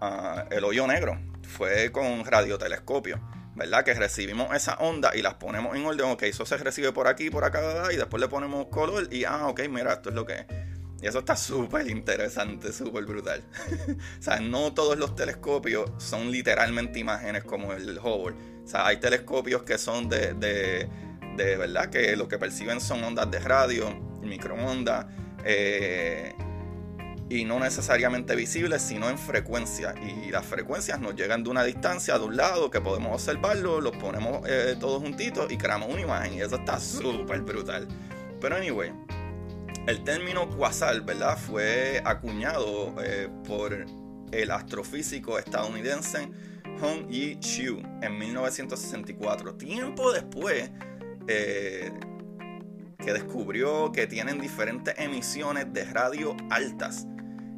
ah, 0.01 0.45
el 0.51 0.63
hoyo 0.63 0.87
negro, 0.87 1.19
fue 1.43 1.91
con 1.91 2.25
radiotelescopio. 2.25 3.19
¿verdad? 3.57 3.83
Que 3.83 3.95
recibimos 3.95 4.55
esa 4.55 4.75
onda 4.75 5.15
y 5.15 5.23
las 5.23 5.33
ponemos 5.33 5.75
en 5.75 5.83
orden. 5.83 6.11
Ok, 6.11 6.23
eso 6.23 6.45
se 6.45 6.57
recibe 6.57 6.91
por 6.91 7.07
aquí, 7.07 7.31
por 7.31 7.43
acá, 7.43 7.91
y 7.91 7.97
después 7.97 8.21
le 8.21 8.27
ponemos 8.27 8.67
color 8.67 9.11
y, 9.11 9.23
ah, 9.25 9.47
ok, 9.47 9.61
mira, 9.67 9.93
esto 9.93 10.09
es 10.09 10.15
lo 10.15 10.25
que 10.25 10.33
es. 10.33 10.45
Y 11.01 11.07
eso 11.07 11.19
está 11.19 11.35
súper 11.35 11.89
interesante, 11.89 12.71
súper 12.71 13.05
brutal. 13.05 13.43
o 14.19 14.21
sea, 14.21 14.39
no 14.39 14.73
todos 14.73 14.97
los 14.97 15.15
telescopios 15.15 15.91
son 15.97 16.31
literalmente 16.31 16.99
imágenes 16.99 17.43
como 17.43 17.73
el 17.73 17.99
Hubble. 17.99 18.35
O 18.63 18.67
sea, 18.67 18.87
hay 18.87 18.97
telescopios 18.97 19.63
que 19.63 19.77
son 19.77 20.09
de, 20.09 20.33
de, 20.33 20.89
de 21.35 21.57
verdad, 21.57 21.89
que 21.89 22.15
lo 22.15 22.27
que 22.27 22.37
perciben 22.37 22.81
son 22.81 23.03
ondas 23.03 23.29
de 23.29 23.39
radio, 23.39 23.89
microondas. 24.21 25.05
Eh, 25.43 26.33
y 27.29 27.43
no 27.43 27.59
necesariamente 27.59 28.35
visibles, 28.35 28.81
sino 28.81 29.09
en 29.09 29.17
frecuencia. 29.17 29.93
Y 30.01 30.31
las 30.31 30.45
frecuencias 30.45 30.99
nos 30.99 31.15
llegan 31.15 31.43
de 31.43 31.49
una 31.49 31.63
distancia, 31.63 32.17
de 32.17 32.25
un 32.25 32.37
lado, 32.37 32.71
que 32.71 32.79
podemos 32.79 33.13
observarlo, 33.13 33.81
los 33.81 33.95
ponemos 33.97 34.41
eh, 34.47 34.75
todos 34.79 35.01
juntitos 35.01 35.51
y 35.51 35.57
creamos 35.57 35.89
una 35.91 36.01
imagen. 36.01 36.35
Y 36.35 36.41
eso 36.41 36.55
está 36.55 36.79
súper 36.79 37.41
brutal. 37.41 37.87
Pero 38.39 38.55
anyway, 38.55 38.93
el 39.87 40.03
término 40.03 40.49
quasar, 40.49 41.01
¿verdad? 41.01 41.37
Fue 41.37 42.01
acuñado 42.05 42.95
eh, 43.03 43.29
por 43.45 43.85
el 44.31 44.51
astrofísico 44.51 45.39
estadounidense 45.39 46.29
Hong 46.81 47.09
Yi 47.09 47.37
Xiu 47.41 47.81
en 48.01 48.17
1964. 48.17 49.55
Tiempo 49.55 50.11
después 50.11 50.69
eh, 51.27 51.91
que 53.03 53.13
descubrió 53.13 53.91
que 53.91 54.07
tienen 54.07 54.39
diferentes 54.39 54.93
emisiones 54.97 55.71
de 55.73 55.85
radio 55.85 56.35
altas. 56.49 57.07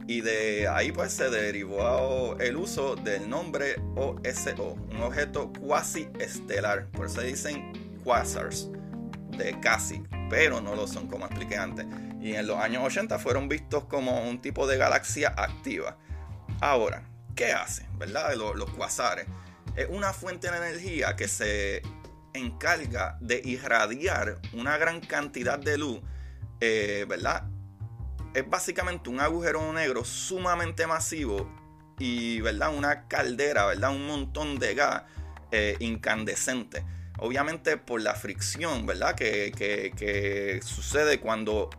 Y 0.09 0.21
de 0.21 0.67
ahí 0.67 0.91
pues 0.91 1.13
se 1.13 1.29
derivó 1.29 2.35
el 2.39 2.57
uso 2.57 2.95
del 2.95 3.29
nombre 3.29 3.75
OSO, 3.95 4.73
un 4.89 5.03
objeto 5.03 5.53
cuasi 5.53 6.09
estelar. 6.17 6.87
Por 6.87 7.05
eso 7.05 7.21
dicen 7.21 7.71
quasars, 8.03 8.71
de 9.37 9.59
casi, 9.59 10.01
pero 10.27 10.61
no 10.61 10.75
lo 10.75 10.87
son 10.87 11.07
como 11.07 11.27
expliqué 11.27 11.57
antes. 11.57 11.85
Y 12.19 12.33
en 12.33 12.47
los 12.47 12.57
años 12.57 12.83
80 12.85 13.19
fueron 13.19 13.47
vistos 13.47 13.85
como 13.85 14.27
un 14.27 14.41
tipo 14.41 14.65
de 14.65 14.77
galaxia 14.77 15.29
activa. 15.37 15.95
Ahora, 16.59 17.07
¿qué 17.35 17.51
hace? 17.51 17.85
¿Verdad? 17.99 18.33
Los, 18.33 18.55
los 18.55 18.71
quasares. 18.71 19.27
Es 19.75 19.89
una 19.91 20.11
fuente 20.11 20.49
de 20.49 20.57
energía 20.57 21.15
que 21.15 21.27
se 21.27 21.83
encarga 22.33 23.15
de 23.21 23.43
irradiar 23.45 24.41
una 24.53 24.75
gran 24.79 25.01
cantidad 25.01 25.59
de 25.59 25.77
luz, 25.77 26.01
eh, 26.61 27.05
¿verdad? 27.07 27.43
Es 28.33 28.49
básicamente 28.49 29.09
un 29.09 29.19
agujero 29.19 29.71
negro 29.73 30.03
sumamente 30.03 30.87
masivo 30.87 31.49
y, 31.97 32.41
¿verdad? 32.41 32.75
Una 32.75 33.07
caldera, 33.07 33.65
¿verdad? 33.65 33.91
Un 33.91 34.07
montón 34.07 34.59
de 34.59 34.75
gas 34.75 35.03
eh, 35.51 35.75
incandescente. 35.79 36.85
Obviamente 37.17 37.77
por 37.77 38.01
la 38.01 38.15
fricción, 38.15 38.85
¿verdad? 38.85 39.15
Que, 39.15 39.51
que, 39.55 40.59
sucede 40.63 41.19
cuando 41.19 41.69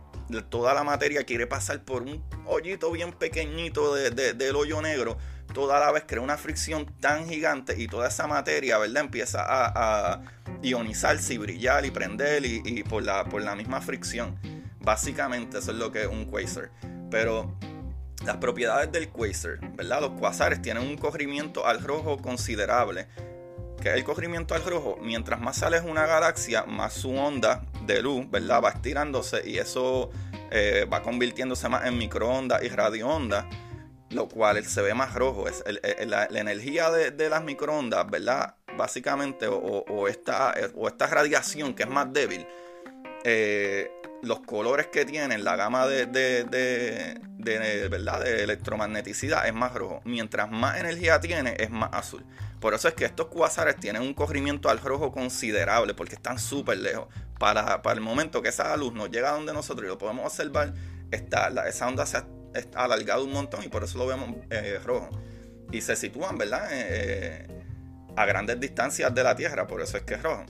toda 0.49 0.73
la 0.73 0.83
materia 0.83 1.23
quiere 1.23 1.47
pasar 1.47 1.83
por 1.83 2.03
un 2.03 2.23
hoyito 2.45 2.91
bien 2.91 3.11
pequeñito 3.11 3.95
del 3.95 4.55
hoyo 4.55 4.81
negro 4.81 5.17
toda 5.51 5.79
la 5.79 5.91
vez 5.91 6.03
crea 6.07 6.21
una 6.21 6.37
fricción 6.37 6.85
tan 6.99 7.27
gigante 7.27 7.75
y 7.81 7.87
toda 7.87 8.07
esa 8.07 8.27
materia, 8.27 8.77
¿verdad? 8.77 9.03
Empieza 9.03 9.43
a, 9.43 10.21
ionizarse 10.63 11.33
y 11.33 11.37
brillar 11.37 11.85
y 11.85 11.91
prender 11.91 12.45
y, 12.45 12.83
por, 12.83 13.03
la, 13.03 13.25
por 13.25 13.41
la 13.41 13.55
misma 13.55 13.81
fricción. 13.81 14.37
Básicamente 14.81 15.59
eso 15.59 15.71
es 15.71 15.77
lo 15.77 15.91
que 15.91 16.01
es 16.01 16.07
un 16.07 16.25
quasar. 16.25 16.71
Pero 17.09 17.55
las 18.25 18.37
propiedades 18.37 18.91
del 18.91 19.09
quasar, 19.09 19.59
¿verdad? 19.75 20.01
Los 20.01 20.11
quasares 20.11 20.61
tienen 20.61 20.83
un 20.83 20.97
corrimiento 20.97 21.65
al 21.65 21.81
rojo 21.81 22.17
considerable. 22.17 23.07
Que 23.81 23.89
es 23.89 23.95
el 23.95 24.03
corrimiento 24.03 24.53
al 24.53 24.63
rojo, 24.63 24.97
mientras 25.01 25.39
más 25.39 25.57
sale 25.57 25.79
una 25.79 26.05
galaxia, 26.05 26.63
más 26.63 26.93
su 26.93 27.15
onda 27.15 27.65
de 27.85 28.01
luz, 28.01 28.29
¿verdad? 28.29 28.61
Va 28.63 28.69
estirándose 28.69 29.41
y 29.47 29.57
eso 29.57 30.11
eh, 30.51 30.85
va 30.91 31.01
convirtiéndose 31.01 31.67
más 31.67 31.85
en 31.85 31.97
microondas 31.97 32.63
y 32.63 32.69
radioondas 32.69 33.45
lo 34.11 34.27
cual 34.27 34.63
se 34.65 34.81
ve 34.81 34.93
más 34.93 35.13
rojo. 35.13 35.47
Es 35.47 35.63
la, 36.05 36.25
energía 36.25 36.91
de, 36.91 37.29
las 37.29 37.43
microondas, 37.43 38.09
¿verdad? 38.09 38.55
Básicamente, 38.77 39.47
o, 39.47 40.07
esta, 40.07 40.53
o 40.75 40.87
esta 40.87 41.07
radiación 41.07 41.73
que 41.73 41.83
es 41.83 41.89
más 41.89 42.11
débil, 42.11 42.45
eh, 43.23 43.91
los 44.21 44.41
colores 44.41 44.87
que 44.87 45.05
tienen, 45.05 45.43
la 45.43 45.55
gama 45.55 45.87
de, 45.87 46.05
de, 46.05 47.89
¿verdad? 47.89 48.23
de 48.23 48.43
electromagneticidad 48.43 49.47
es 49.47 49.53
más 49.53 49.73
rojo. 49.73 50.01
Mientras 50.05 50.49
más 50.51 50.79
energía 50.79 51.19
tiene, 51.19 51.55
es 51.59 51.69
más 51.69 51.89
azul. 51.93 52.25
Por 52.59 52.73
eso 52.73 52.87
es 52.87 52.93
que 52.93 53.05
estos 53.05 53.27
cuasares 53.27 53.77
tienen 53.77 54.03
un 54.03 54.13
corrimiento 54.13 54.69
al 54.69 54.79
rojo 54.79 55.11
considerable, 55.11 55.93
porque 55.93 56.15
están 56.15 56.37
súper 56.37 56.77
lejos. 56.77 57.07
Para, 57.39 57.81
para 57.81 57.95
el 57.95 58.01
momento 58.01 58.41
que 58.41 58.49
esa 58.49 58.75
luz 58.77 58.93
nos 58.93 59.09
llega 59.09 59.29
a 59.29 59.33
donde 59.33 59.53
nosotros 59.53 59.85
y 59.85 59.87
lo 59.87 59.97
podemos 59.97 60.25
observar, 60.25 60.73
está, 61.09 61.49
esa 61.67 61.87
onda 61.87 62.05
se 62.05 62.23
está 62.53 62.83
alargado 62.83 63.23
un 63.23 63.33
montón 63.33 63.63
y 63.63 63.67
por 63.67 63.83
eso 63.83 63.97
lo 63.97 64.05
vemos 64.05 64.35
eh, 64.51 64.79
rojo. 64.83 65.09
Y 65.71 65.81
se 65.81 65.95
sitúan, 65.95 66.37
¿verdad? 66.37 66.67
Eh, 66.71 67.47
a 68.15 68.25
grandes 68.25 68.59
distancias 68.59 69.13
de 69.13 69.23
la 69.23 69.35
Tierra, 69.35 69.67
por 69.67 69.81
eso 69.81 69.97
es 69.97 70.03
que 70.03 70.15
es 70.15 70.21
rojo. 70.21 70.45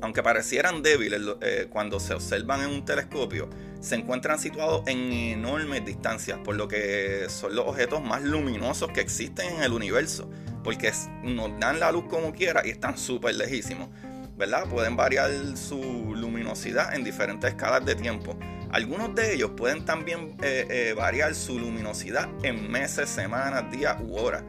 Aunque 0.00 0.22
parecieran 0.22 0.82
débiles 0.82 1.20
eh, 1.40 1.66
cuando 1.68 1.98
se 1.98 2.14
observan 2.14 2.62
en 2.62 2.70
un 2.70 2.84
telescopio, 2.84 3.48
se 3.80 3.96
encuentran 3.96 4.38
situados 4.38 4.86
en 4.86 5.12
enormes 5.12 5.84
distancias, 5.84 6.38
por 6.44 6.56
lo 6.56 6.68
que 6.68 7.26
son 7.28 7.54
los 7.54 7.66
objetos 7.66 8.02
más 8.02 8.22
luminosos 8.22 8.90
que 8.92 9.00
existen 9.00 9.56
en 9.56 9.62
el 9.62 9.72
universo, 9.72 10.30
porque 10.62 10.92
nos 11.22 11.58
dan 11.58 11.80
la 11.80 11.90
luz 11.92 12.04
como 12.08 12.32
quiera 12.32 12.62
y 12.64 12.70
están 12.70 12.96
súper 12.96 13.34
lejísimos, 13.34 13.88
¿verdad? 14.36 14.68
Pueden 14.68 14.96
variar 14.96 15.30
su 15.56 16.14
luminosidad 16.14 16.94
en 16.94 17.04
diferentes 17.04 17.50
escalas 17.50 17.84
de 17.84 17.94
tiempo 17.94 18.36
algunos 18.70 19.14
de 19.14 19.34
ellos 19.34 19.52
pueden 19.56 19.84
también 19.84 20.36
eh, 20.42 20.66
eh, 20.68 20.94
variar 20.94 21.34
su 21.34 21.58
luminosidad 21.58 22.28
en 22.42 22.70
meses, 22.70 23.08
semanas, 23.08 23.70
días 23.70 23.96
u 24.02 24.16
horas. 24.16 24.42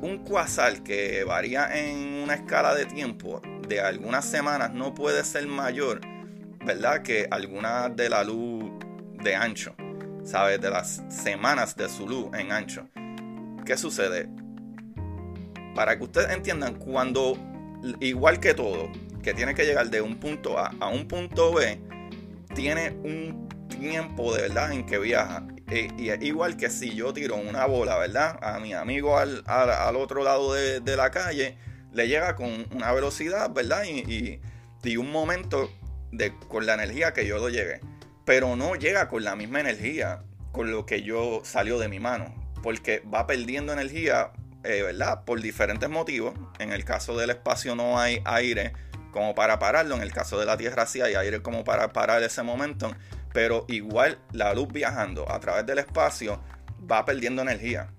Un 0.00 0.18
cuasar 0.18 0.82
que 0.84 1.24
varía 1.24 1.76
en 1.76 2.22
una 2.22 2.34
escala 2.34 2.74
de 2.76 2.86
tiempo 2.86 3.42
de 3.68 3.80
algunas 3.80 4.24
semanas 4.24 4.72
no 4.72 4.94
puede 4.94 5.24
ser 5.24 5.46
mayor, 5.46 6.00
¿verdad? 6.64 7.02
Que 7.02 7.28
algunas 7.30 7.94
de 7.94 8.08
la 8.08 8.24
luz 8.24 8.70
de 9.22 9.34
ancho, 9.34 9.74
¿sabes? 10.24 10.60
De 10.60 10.70
las 10.70 11.02
semanas 11.08 11.76
de 11.76 11.88
su 11.88 12.08
luz 12.08 12.28
en 12.34 12.52
ancho. 12.52 12.88
¿Qué 13.64 13.76
sucede? 13.76 14.28
Para 15.74 15.96
que 15.96 16.04
ustedes 16.04 16.30
entiendan, 16.30 16.76
cuando, 16.76 17.36
igual 18.00 18.40
que 18.40 18.54
todo, 18.54 18.90
que 19.22 19.34
tiene 19.34 19.54
que 19.54 19.64
llegar 19.64 19.90
de 19.90 20.00
un 20.00 20.18
punto 20.18 20.58
A 20.58 20.72
a 20.80 20.88
un 20.88 21.06
punto 21.06 21.52
B, 21.52 21.80
tiene 22.54 22.90
un 23.04 23.48
tiempo 23.68 24.34
de 24.34 24.42
verdad 24.42 24.72
en 24.72 24.86
que 24.86 24.98
viaja. 24.98 25.46
E, 25.70 25.88
y, 25.98 26.08
es 26.08 26.22
igual 26.22 26.56
que 26.56 26.70
si 26.70 26.94
yo 26.94 27.12
tiro 27.12 27.36
una 27.36 27.66
bola, 27.66 27.98
¿verdad? 27.98 28.38
A 28.42 28.58
mi 28.58 28.72
amigo 28.72 29.18
al, 29.18 29.42
al, 29.46 29.96
otro 29.96 30.24
lado 30.24 30.54
de, 30.54 30.96
la 30.96 31.10
calle, 31.10 31.58
le 31.92 32.08
llega 32.08 32.34
con 32.34 32.66
una 32.74 32.92
velocidad, 32.92 33.50
¿verdad? 33.50 33.84
Y, 33.84 34.40
un 34.96 35.12
momento 35.12 35.70
de, 36.12 36.34
con 36.48 36.64
la 36.64 36.74
energía 36.74 37.12
que 37.12 37.26
yo 37.26 37.38
lo 37.38 37.50
llegué. 37.50 37.80
Pero 38.24 38.56
no 38.56 38.74
llega 38.74 39.08
con 39.08 39.22
la 39.22 39.36
misma 39.36 39.60
energía 39.60 40.22
con 40.50 40.70
lo 40.70 40.86
que 40.86 41.02
yo 41.02 41.42
salió 41.44 41.78
de 41.78 41.88
mi 41.88 42.00
mano. 42.00 42.34
Porque 42.62 43.02
va 43.12 43.26
perdiendo 43.26 43.72
energía, 43.72 44.32
eh, 44.64 44.82
¿verdad? 44.82 45.24
Por 45.24 45.42
diferentes 45.42 45.90
motivos. 45.90 46.34
En 46.58 46.72
el 46.72 46.84
caso 46.84 47.16
del 47.18 47.30
espacio 47.30 47.74
no 47.74 47.98
hay 47.98 48.22
aire 48.24 48.72
como 49.12 49.34
para 49.34 49.58
pararlo. 49.58 49.94
En 49.94 50.02
el 50.02 50.12
caso 50.12 50.38
de 50.38 50.46
la 50.46 50.56
Tierra 50.56 50.86
sí 50.86 51.02
hay 51.02 51.14
aire 51.14 51.42
como 51.42 51.64
para 51.64 51.92
parar 51.92 52.22
ese 52.22 52.42
momento 52.42 52.94
pero 53.32 53.64
igual 53.68 54.18
la 54.32 54.54
luz 54.54 54.68
viajando 54.68 55.30
a 55.30 55.38
través 55.40 55.66
del 55.66 55.78
espacio 55.78 56.42
va 56.90 57.04
perdiendo 57.04 57.42
energía. 57.42 57.92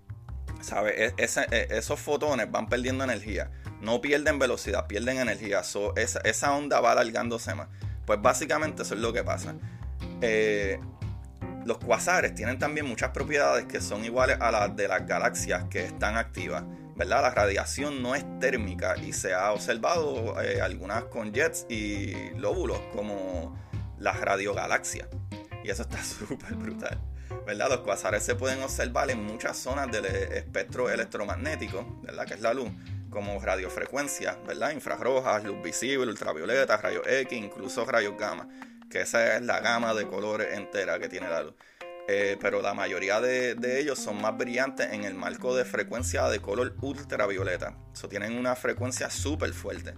¿Sabe? 0.61 1.05
E, 1.05 1.13
e, 1.17 1.67
esos 1.69 1.99
fotones 1.99 2.51
van 2.51 2.67
perdiendo 2.67 3.03
energía. 3.03 3.49
No 3.81 4.01
pierden 4.01 4.39
velocidad, 4.39 4.87
pierden 4.87 5.19
energía. 5.19 5.61
esa, 5.95 6.53
onda 6.53 6.81
va 6.81 6.91
alargándose 6.91 7.55
más. 7.55 7.67
Pues 8.05 8.21
básicamente 8.21 8.83
eso 8.83 8.95
es 8.95 9.01
lo 9.01 9.13
que 9.13 9.23
pasa. 9.23 9.55
Eh, 10.21 10.79
los 11.65 11.77
cuasares 11.77 12.33
tienen 12.35 12.59
también 12.59 12.85
muchas 12.85 13.11
propiedades 13.11 13.65
que 13.65 13.81
son 13.81 14.03
iguales 14.03 14.37
a 14.41 14.51
las 14.51 14.75
de 14.75 14.87
las 14.87 15.05
galaxias 15.05 15.65
que 15.69 15.85
están 15.85 16.17
activas. 16.17 16.63
¿verdad? 16.95 17.21
La 17.21 17.29
radiación 17.29 18.01
no 18.01 18.15
es 18.15 18.25
térmica 18.39 18.97
y 18.97 19.13
se 19.13 19.33
ha 19.33 19.53
observado 19.53 20.41
eh, 20.41 20.59
algunas 20.61 21.05
con 21.05 21.33
jets 21.33 21.65
y 21.69 22.31
lóbulos 22.31 22.79
como 22.93 23.57
las 23.97 24.19
radiogalaxias. 24.19 25.07
Y 25.63 25.69
eso 25.69 25.83
está 25.83 26.03
súper 26.03 26.55
brutal. 26.55 26.99
¿verdad? 27.45 27.69
Los 27.69 27.79
cuasares 27.79 28.23
se 28.23 28.35
pueden 28.35 28.61
observar 28.61 29.09
en 29.11 29.23
muchas 29.23 29.57
zonas 29.57 29.91
del 29.91 30.05
espectro 30.05 30.89
electromagnético, 30.89 31.99
¿verdad? 32.03 32.25
Que 32.25 32.33
es 32.33 32.41
la 32.41 32.53
luz, 32.53 32.69
como 33.09 33.39
radiofrecuencia, 33.39 34.37
¿verdad? 34.47 34.71
Infrarrojas, 34.71 35.43
luz 35.43 35.61
visible, 35.61 36.07
ultravioleta, 36.07 36.77
rayos 36.77 37.03
X, 37.07 37.37
incluso 37.37 37.85
rayos 37.85 38.17
gamma, 38.17 38.47
que 38.89 39.01
esa 39.01 39.35
es 39.35 39.41
la 39.41 39.59
gama 39.59 39.93
de 39.93 40.07
colores 40.07 40.57
entera 40.57 40.99
que 40.99 41.09
tiene 41.09 41.29
la 41.29 41.43
luz. 41.43 41.53
Eh, 42.11 42.37
pero 42.41 42.61
la 42.61 42.73
mayoría 42.73 43.21
de, 43.21 43.79
ellos 43.79 43.99
son 43.99 44.19
más 44.19 44.35
brillantes 44.35 44.91
en 44.93 45.03
el 45.03 45.13
marco 45.13 45.55
de 45.55 45.63
frecuencia 45.63 46.27
de 46.27 46.39
color 46.39 46.75
ultravioleta. 46.81 47.75
Eso 47.93 48.09
tienen 48.09 48.35
una 48.35 48.55
frecuencia 48.55 49.11
súper 49.11 49.53
fuerte. 49.53 49.93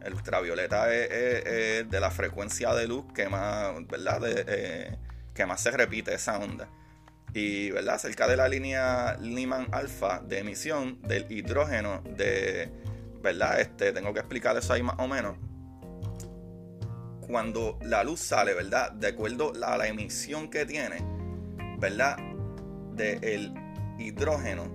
El 0.00 0.14
ultravioleta 0.14 0.94
es, 0.94 1.90
de 1.90 2.00
la 2.00 2.12
frecuencia 2.12 2.72
de 2.72 2.86
luz 2.86 3.04
que 3.12 3.28
más, 3.28 3.74
¿verdad? 3.88 4.20
Eh, 4.24 4.96
que 5.34 5.44
más 5.44 5.60
se 5.60 5.72
repite 5.72 6.14
esa 6.14 6.38
onda. 6.38 6.68
Y, 7.36 7.70
¿verdad? 7.70 7.98
Cerca 7.98 8.26
de 8.26 8.34
la 8.34 8.48
línea 8.48 9.18
Lyman 9.20 9.68
alfa 9.70 10.20
de 10.20 10.38
emisión 10.38 11.02
del 11.02 11.30
hidrógeno 11.30 12.02
de, 12.16 12.70
¿verdad? 13.22 13.60
Este, 13.60 13.92
tengo 13.92 14.14
que 14.14 14.20
explicar 14.20 14.56
eso 14.56 14.72
ahí 14.72 14.82
más 14.82 14.96
o 14.98 15.06
menos. 15.06 15.36
Cuando 17.20 17.78
la 17.82 18.04
luz 18.04 18.20
sale, 18.20 18.54
¿verdad? 18.54 18.92
De 18.92 19.08
acuerdo 19.08 19.52
a 19.62 19.76
la 19.76 19.86
emisión 19.86 20.48
que 20.48 20.64
tiene, 20.64 20.96
¿verdad? 21.78 22.16
Del 22.94 23.52
hidrógeno 23.98 24.72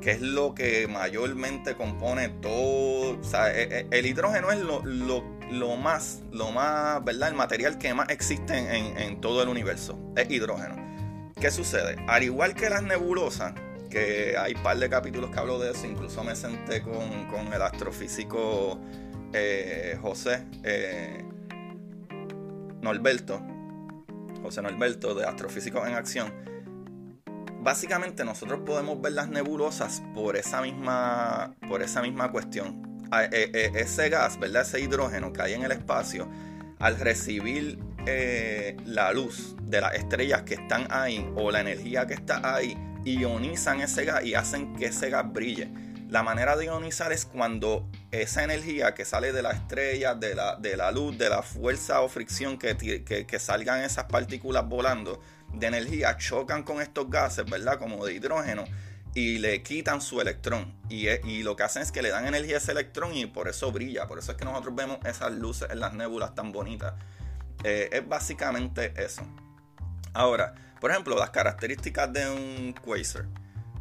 que 0.00 0.10
es 0.10 0.20
lo 0.20 0.54
que 0.54 0.88
mayormente 0.88 1.76
compone 1.76 2.30
todo. 2.40 3.18
O 3.20 3.24
sea, 3.24 3.56
e, 3.56 3.62
e, 3.62 3.86
el 3.92 4.06
hidrógeno 4.06 4.50
es 4.50 4.58
lo, 4.58 5.76
más, 5.76 6.22
lo 6.32 6.50
más, 6.50 7.04
¿verdad? 7.04 7.28
El 7.28 7.36
material 7.36 7.78
que 7.78 7.94
más 7.94 8.08
existe 8.08 8.56
en, 8.56 9.20
todo 9.20 9.40
el 9.42 9.48
universo. 9.48 9.98
Es 10.16 10.28
hidrógeno. 10.28 10.95
¿Qué 11.40 11.50
sucede? 11.50 11.96
Al 12.08 12.22
igual 12.22 12.54
que 12.54 12.70
las 12.70 12.82
nebulosas, 12.82 13.52
que 13.90 14.36
hay 14.38 14.54
un 14.54 14.62
par 14.62 14.78
de 14.78 14.88
capítulos 14.88 15.30
que 15.30 15.38
hablo 15.38 15.58
de 15.58 15.72
eso, 15.72 15.86
incluso 15.86 16.24
me 16.24 16.34
senté 16.34 16.80
con, 16.80 17.26
con 17.28 17.52
el 17.52 17.60
astrofísico 17.60 18.80
eh, 19.34 19.98
José 20.00 20.46
eh, 20.62 21.22
Norberto, 22.80 23.42
José 24.42 24.62
Norberto 24.62 25.14
de 25.14 25.26
Astrofísicos 25.26 25.86
en 25.86 25.94
Acción. 25.94 26.32
Básicamente 27.60 28.24
nosotros 28.24 28.60
podemos 28.64 29.02
ver 29.02 29.12
las 29.12 29.28
nebulosas 29.28 30.02
por 30.14 30.36
esa 30.36 30.62
misma, 30.62 31.54
por 31.68 31.82
esa 31.82 32.00
misma 32.00 32.32
cuestión. 32.32 32.98
Eh, 33.30 33.72
ese 33.74 34.08
gas, 34.08 34.40
¿verdad? 34.40 34.62
Ese 34.62 34.80
hidrógeno 34.80 35.34
que 35.34 35.42
hay 35.42 35.52
en 35.52 35.64
el 35.64 35.72
espacio, 35.72 36.28
al 36.78 36.98
recibir 36.98 37.78
la 38.84 39.12
luz 39.12 39.56
de 39.62 39.80
las 39.80 39.94
estrellas 39.94 40.42
que 40.42 40.54
están 40.54 40.86
ahí 40.90 41.28
o 41.36 41.50
la 41.50 41.60
energía 41.60 42.06
que 42.06 42.14
está 42.14 42.54
ahí, 42.54 42.76
ionizan 43.04 43.80
ese 43.80 44.04
gas 44.04 44.24
y 44.24 44.34
hacen 44.34 44.76
que 44.76 44.86
ese 44.86 45.10
gas 45.10 45.32
brille. 45.32 45.70
La 46.08 46.22
manera 46.22 46.56
de 46.56 46.66
ionizar 46.66 47.12
es 47.12 47.24
cuando 47.24 47.88
esa 48.12 48.44
energía 48.44 48.94
que 48.94 49.04
sale 49.04 49.32
de 49.32 49.42
la 49.42 49.50
estrella, 49.50 50.14
de 50.14 50.36
la, 50.36 50.54
de 50.56 50.76
la 50.76 50.92
luz, 50.92 51.18
de 51.18 51.28
la 51.28 51.42
fuerza 51.42 52.00
o 52.00 52.08
fricción 52.08 52.58
que, 52.58 52.76
que, 52.76 53.38
salgan 53.40 53.82
esas 53.82 54.04
partículas 54.04 54.68
volando 54.68 55.20
de 55.52 55.66
energía, 55.66 56.16
chocan 56.16 56.62
con 56.62 56.80
estos 56.80 57.10
gases, 57.10 57.44
¿verdad? 57.44 57.78
Como 57.78 58.06
de 58.06 58.14
hidrógeno 58.14 58.64
y 59.14 59.38
le 59.38 59.62
quitan 59.62 60.00
su 60.00 60.20
electrón. 60.20 60.74
Y, 60.88 61.08
y, 61.08 61.42
lo 61.42 61.56
que 61.56 61.64
hacen 61.64 61.82
es 61.82 61.90
que 61.90 62.02
le 62.02 62.10
dan 62.10 62.26
energía 62.26 62.56
a 62.56 62.58
ese 62.58 62.72
electrón 62.72 63.16
y 63.16 63.26
por 63.26 63.48
eso 63.48 63.72
brilla. 63.72 64.06
Por 64.06 64.18
eso 64.18 64.32
es 64.32 64.38
que 64.38 64.44
nosotros 64.44 64.76
vemos 64.76 64.98
esas 65.06 65.32
luces 65.32 65.68
en 65.70 65.80
las 65.80 65.94
nébulas 65.94 66.34
tan 66.34 66.52
bonitas. 66.52 66.94
Eh, 67.64 67.88
es 67.92 68.08
básicamente 68.08 68.92
eso. 68.96 69.22
Ahora, 70.12 70.54
por 70.80 70.90
ejemplo, 70.90 71.16
las 71.16 71.30
características 71.30 72.12
de 72.12 72.30
un 72.30 72.72
quasar. 72.72 73.26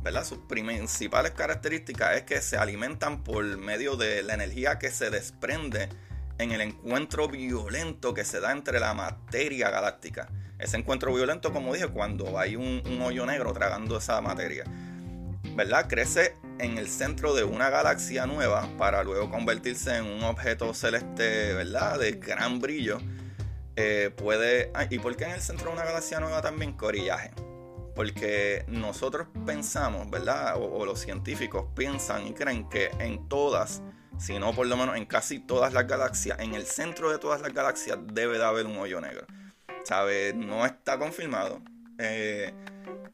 ¿verdad? 0.01 0.23
Sus 0.23 0.37
principales 0.37 1.31
características 1.31 2.17
es 2.17 2.23
que 2.23 2.39
se 2.41 2.57
alimentan 2.57 3.23
por 3.23 3.43
medio 3.57 3.95
de 3.97 4.21
la 4.21 4.35
energía 4.35 4.77
que 4.77 4.91
se 4.91 5.09
desprende 5.09 5.89
en 6.37 6.51
el 6.51 6.61
encuentro 6.61 7.27
violento 7.27 8.13
que 8.13 8.23
se 8.23 8.39
da 8.39 8.51
entre 8.51 8.79
la 8.79 8.93
materia 8.93 9.69
galáctica. 9.69 10.29
Ese 10.59 10.77
encuentro 10.77 11.13
violento, 11.13 11.51
como 11.51 11.73
dije, 11.73 11.87
cuando 11.87 12.37
hay 12.37 12.55
un, 12.55 12.81
hoyo 13.01 13.25
negro 13.25 13.51
tragando 13.53 13.97
esa 13.97 14.21
materia. 14.21 14.63
¿Verdad? 15.55 15.87
Crece 15.87 16.35
en 16.59 16.77
el 16.77 16.87
centro 16.87 17.33
de 17.33 17.43
una 17.43 17.69
galaxia 17.69 18.25
nueva 18.25 18.69
para 18.77 19.03
luego 19.03 19.29
convertirse 19.29 19.97
en 19.97 20.05
un 20.05 20.23
objeto 20.23 20.73
celeste, 20.73 21.53
¿verdad? 21.53 21.99
De 21.99 22.11
gran 22.11 22.59
brillo. 22.59 22.99
Eh, 23.75 24.11
puede. 24.15 24.71
Ah, 24.73 24.85
¿Y 24.89 24.99
por 24.99 25.15
qué 25.15 25.25
en 25.25 25.31
el 25.31 25.41
centro 25.41 25.67
de 25.67 25.73
una 25.73 25.85
galaxia 25.85 26.19
nueva 26.19 26.41
también? 26.41 26.73
Corillaje. 26.73 27.31
Porque 27.95 28.65
nosotros 28.67 29.27
pensamos, 29.45 30.09
¿verdad? 30.09 30.55
O, 30.57 30.85
los 30.85 30.99
científicos 30.99 31.65
piensan 31.75 32.27
y 32.27 32.33
creen 32.33 32.67
que 32.69 32.91
en 32.99 33.29
todas, 33.29 33.81
si 34.17 34.37
no 34.37 34.53
por 34.53 34.67
lo 34.67 34.75
menos 34.75 34.97
en 34.97 35.05
casi 35.05 35.39
todas 35.39 35.71
las 35.71 35.87
galaxias, 35.87 36.39
en 36.39 36.55
el 36.55 36.65
centro 36.65 37.09
de 37.09 37.19
todas 37.19 37.41
las 37.41 37.53
galaxias 37.53 37.97
debe 38.13 38.37
de 38.37 38.43
haber 38.43 38.65
un 38.65 38.77
hoyo 38.77 38.99
negro. 38.99 39.25
¿Sabe? 39.85 40.33
No 40.33 40.65
está 40.65 40.97
confirmado. 40.97 41.61
Eh, 41.97 42.53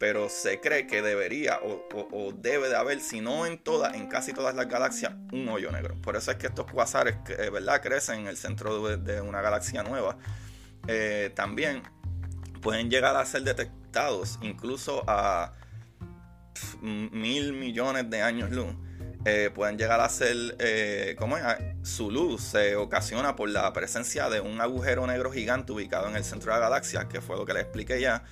pero 0.01 0.29
se 0.29 0.59
cree 0.59 0.87
que 0.87 1.03
debería 1.03 1.59
o, 1.61 2.33
debe 2.35 2.69
de 2.69 2.75
haber, 2.75 3.01
si 3.01 3.21
no 3.21 3.45
en 3.45 3.59
todas, 3.59 3.93
en 3.93 4.07
casi 4.07 4.33
todas 4.33 4.55
las 4.55 4.67
galaxias, 4.67 5.13
un 5.31 5.47
hoyo 5.47 5.71
negro. 5.71 5.95
Por 6.01 6.15
eso 6.15 6.31
es 6.31 6.37
que 6.37 6.47
estos 6.47 6.65
cuasares, 6.71 7.17
eh, 7.37 7.51
¿verdad? 7.51 7.83
Crecen 7.83 8.21
en 8.21 8.27
el 8.27 8.35
centro 8.35 8.97
de, 8.97 9.21
una 9.21 9.41
galaxia 9.41 9.83
nueva. 9.83 10.17
Eh, 10.87 11.31
también 11.35 11.83
pueden 12.61 12.89
llegar 12.89 13.15
a 13.15 13.25
ser 13.25 13.43
detectados 13.43 14.39
incluso 14.41 15.03
a 15.07 15.53
mil 16.81 17.53
millones 17.53 18.09
de 18.09 18.21
años 18.21 18.51
luz. 18.51 18.75
Eh, 19.23 19.51
pueden 19.53 19.77
llegar 19.77 19.99
a 19.99 20.09
ser, 20.09 20.55
eh, 20.57 21.15
¿cómo 21.19 21.37
es? 21.37 21.43
Ah, 21.43 21.57
su 21.83 22.09
luz 22.09 22.41
se 22.41 22.75
ocasiona 22.75 23.35
por 23.35 23.49
la 23.49 23.71
presencia 23.71 24.29
de 24.29 24.41
un 24.41 24.59
agujero 24.59 25.05
negro 25.05 25.31
gigante 25.31 25.71
ubicado 25.71 26.09
en 26.09 26.15
el 26.15 26.23
centro 26.23 26.51
de 26.51 26.59
la 26.59 26.65
galaxia, 26.65 27.07
que 27.07 27.21
fue 27.21 27.37
lo 27.37 27.45
que 27.45 27.53
les 27.53 27.63
expliqué 27.63 28.01
ya. 28.01 28.23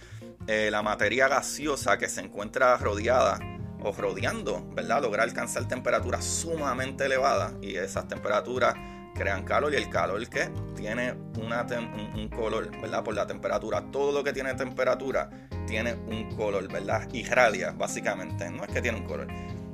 La 0.48 0.82
materia 0.82 1.28
gaseosa 1.28 2.00
que 2.00 2.10
se 2.10 2.22
encuentra 2.22 2.76
rodeada 2.78 3.40
o 3.84 3.92
rodeando, 3.92 4.68
¿verdad? 4.74 5.04
Logra 5.04 5.22
alcanzar 5.22 5.68
temperaturas 5.68 6.26
sumamente 6.26 7.06
elevadas 7.06 7.54
y 7.62 7.76
esas 7.76 8.08
temperaturas 8.08 8.74
crean 9.20 9.44
calor 9.44 9.74
y 9.74 9.76
el 9.76 9.90
calor 9.90 10.26
que 10.30 10.50
tiene 10.76 11.12
un, 11.12 12.30
color, 12.30 12.72
¿verdad? 12.82 13.04
Por 13.04 13.14
la 13.14 13.28
temperatura. 13.28 13.84
Todo 13.92 14.14
lo 14.14 14.24
que 14.24 14.32
tiene 14.32 14.54
temperatura 14.54 15.30
tiene 15.68 15.94
un 15.94 16.34
color, 16.36 16.72
¿verdad? 16.72 17.08
Irradia, 17.12 17.72
básicamente. 17.72 18.50
No 18.50 18.64
es 18.64 18.70
que 18.70 18.82
tiene 18.82 19.00
un 19.00 19.06
color. 19.06 19.28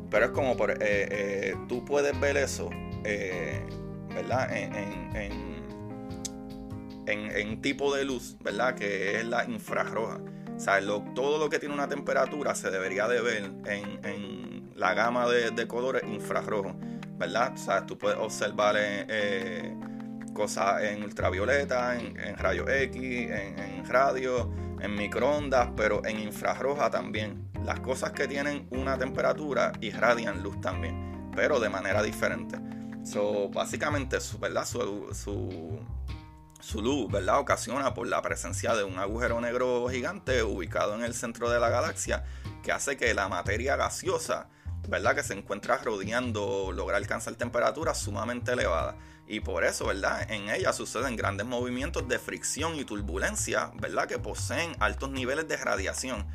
Pero 0.10 0.26
es 0.26 0.32
como 0.32 0.58
por... 0.58 0.72
Eh, 0.72 0.78
eh, 0.82 1.56
tú 1.70 1.86
puedes 1.86 2.20
ver 2.20 2.38
eso, 2.38 2.72
eh, 3.04 3.64
¿verdad? 4.16 4.52
En, 4.58 4.74
en, 7.08 7.62
tipo 7.62 7.96
de 7.96 8.04
luz, 8.04 8.36
¿verdad? 8.42 8.74
Que 8.74 9.20
es 9.20 9.26
la 9.26 9.46
infrarroja. 9.46 10.20
O 10.56 10.60
sea, 10.60 10.80
todo 11.14 11.38
lo 11.38 11.50
que 11.50 11.60
tiene 11.60 11.76
una 11.76 11.88
temperatura 11.88 12.56
se 12.56 12.72
debería 12.72 13.08
de 13.08 13.22
ver 13.22 13.52
en, 13.66 14.72
la 14.76 14.94
gama 14.94 15.28
de 15.30 15.68
colores 15.68 16.04
infrarrojos. 16.04 16.74
¿Verdad? 17.18 17.54
O 17.54 17.58
sea, 17.58 17.86
tú 17.86 17.98
puedes 17.98 18.18
observar 18.18 18.76
eh, 18.78 19.76
cosas 20.34 20.84
en 20.84 21.04
ultravioleta, 21.04 21.96
en, 21.98 22.38
rayos 22.38 22.70
X, 22.70 23.30
en, 23.32 23.86
radio, 23.86 24.52
en 24.80 24.96
microondas, 24.96 25.70
pero 25.76 26.06
en 26.06 26.20
infrarroja 26.20 26.90
también. 26.90 27.50
Las 27.64 27.80
cosas 27.80 28.12
que 28.12 28.28
tienen 28.28 28.68
una 28.70 28.98
temperatura 28.98 29.72
irradian 29.82 30.44
luz 30.44 30.60
también, 30.62 31.32
pero 31.36 31.60
de 31.60 31.70
manera 31.70 32.04
diferente. 32.04 32.58
So, 33.04 33.50
básicamente, 33.50 34.18
¿verdad? 34.40 34.66
Su, 34.66 35.10
su, 35.14 35.80
su 36.60 36.82
luz, 36.82 37.12
¿verdad? 37.12 37.40
Ocasiona 37.40 37.94
por 37.94 38.08
la 38.08 38.22
presencia 38.22 38.76
de 38.76 38.84
un 38.84 39.00
agujero 39.00 39.40
negro 39.40 39.88
gigante 39.90 40.44
ubicado 40.44 40.96
en 40.96 41.04
el 41.04 41.14
centro 41.14 41.50
de 41.50 41.60
la 41.60 41.70
galaxia 41.70 42.24
que 42.64 42.72
hace 42.72 42.98
que 42.98 43.14
la 43.14 43.30
materia 43.30 43.76
gaseosa 43.76 44.48
¿verdad? 44.88 45.16
Que 45.16 45.24
se 45.24 45.34
encuentra 45.34 45.78
rodeando, 45.78 46.72
logra 46.72 46.98
alcanzar 46.98 47.36
temperaturas 47.36 47.98
sumamente 47.98 48.54
elevadas. 48.54 48.96
Y 49.28 49.40
por 49.40 49.64
eso, 49.64 49.88
¿verdad? 49.88 50.30
En 50.32 50.50
ella 50.50 50.72
suceden 50.72 51.16
grandes 51.16 51.48
movimientos 51.48 52.08
de 52.08 52.20
fricción 52.20 52.76
y 52.76 52.86
turbulencia, 52.86 53.72
¿verdad? 53.76 54.08
Que 54.08 54.20
poseen 54.20 54.76
altos 54.80 55.10
niveles 55.10 55.48
de 55.48 55.58
radiación. 55.58 56.28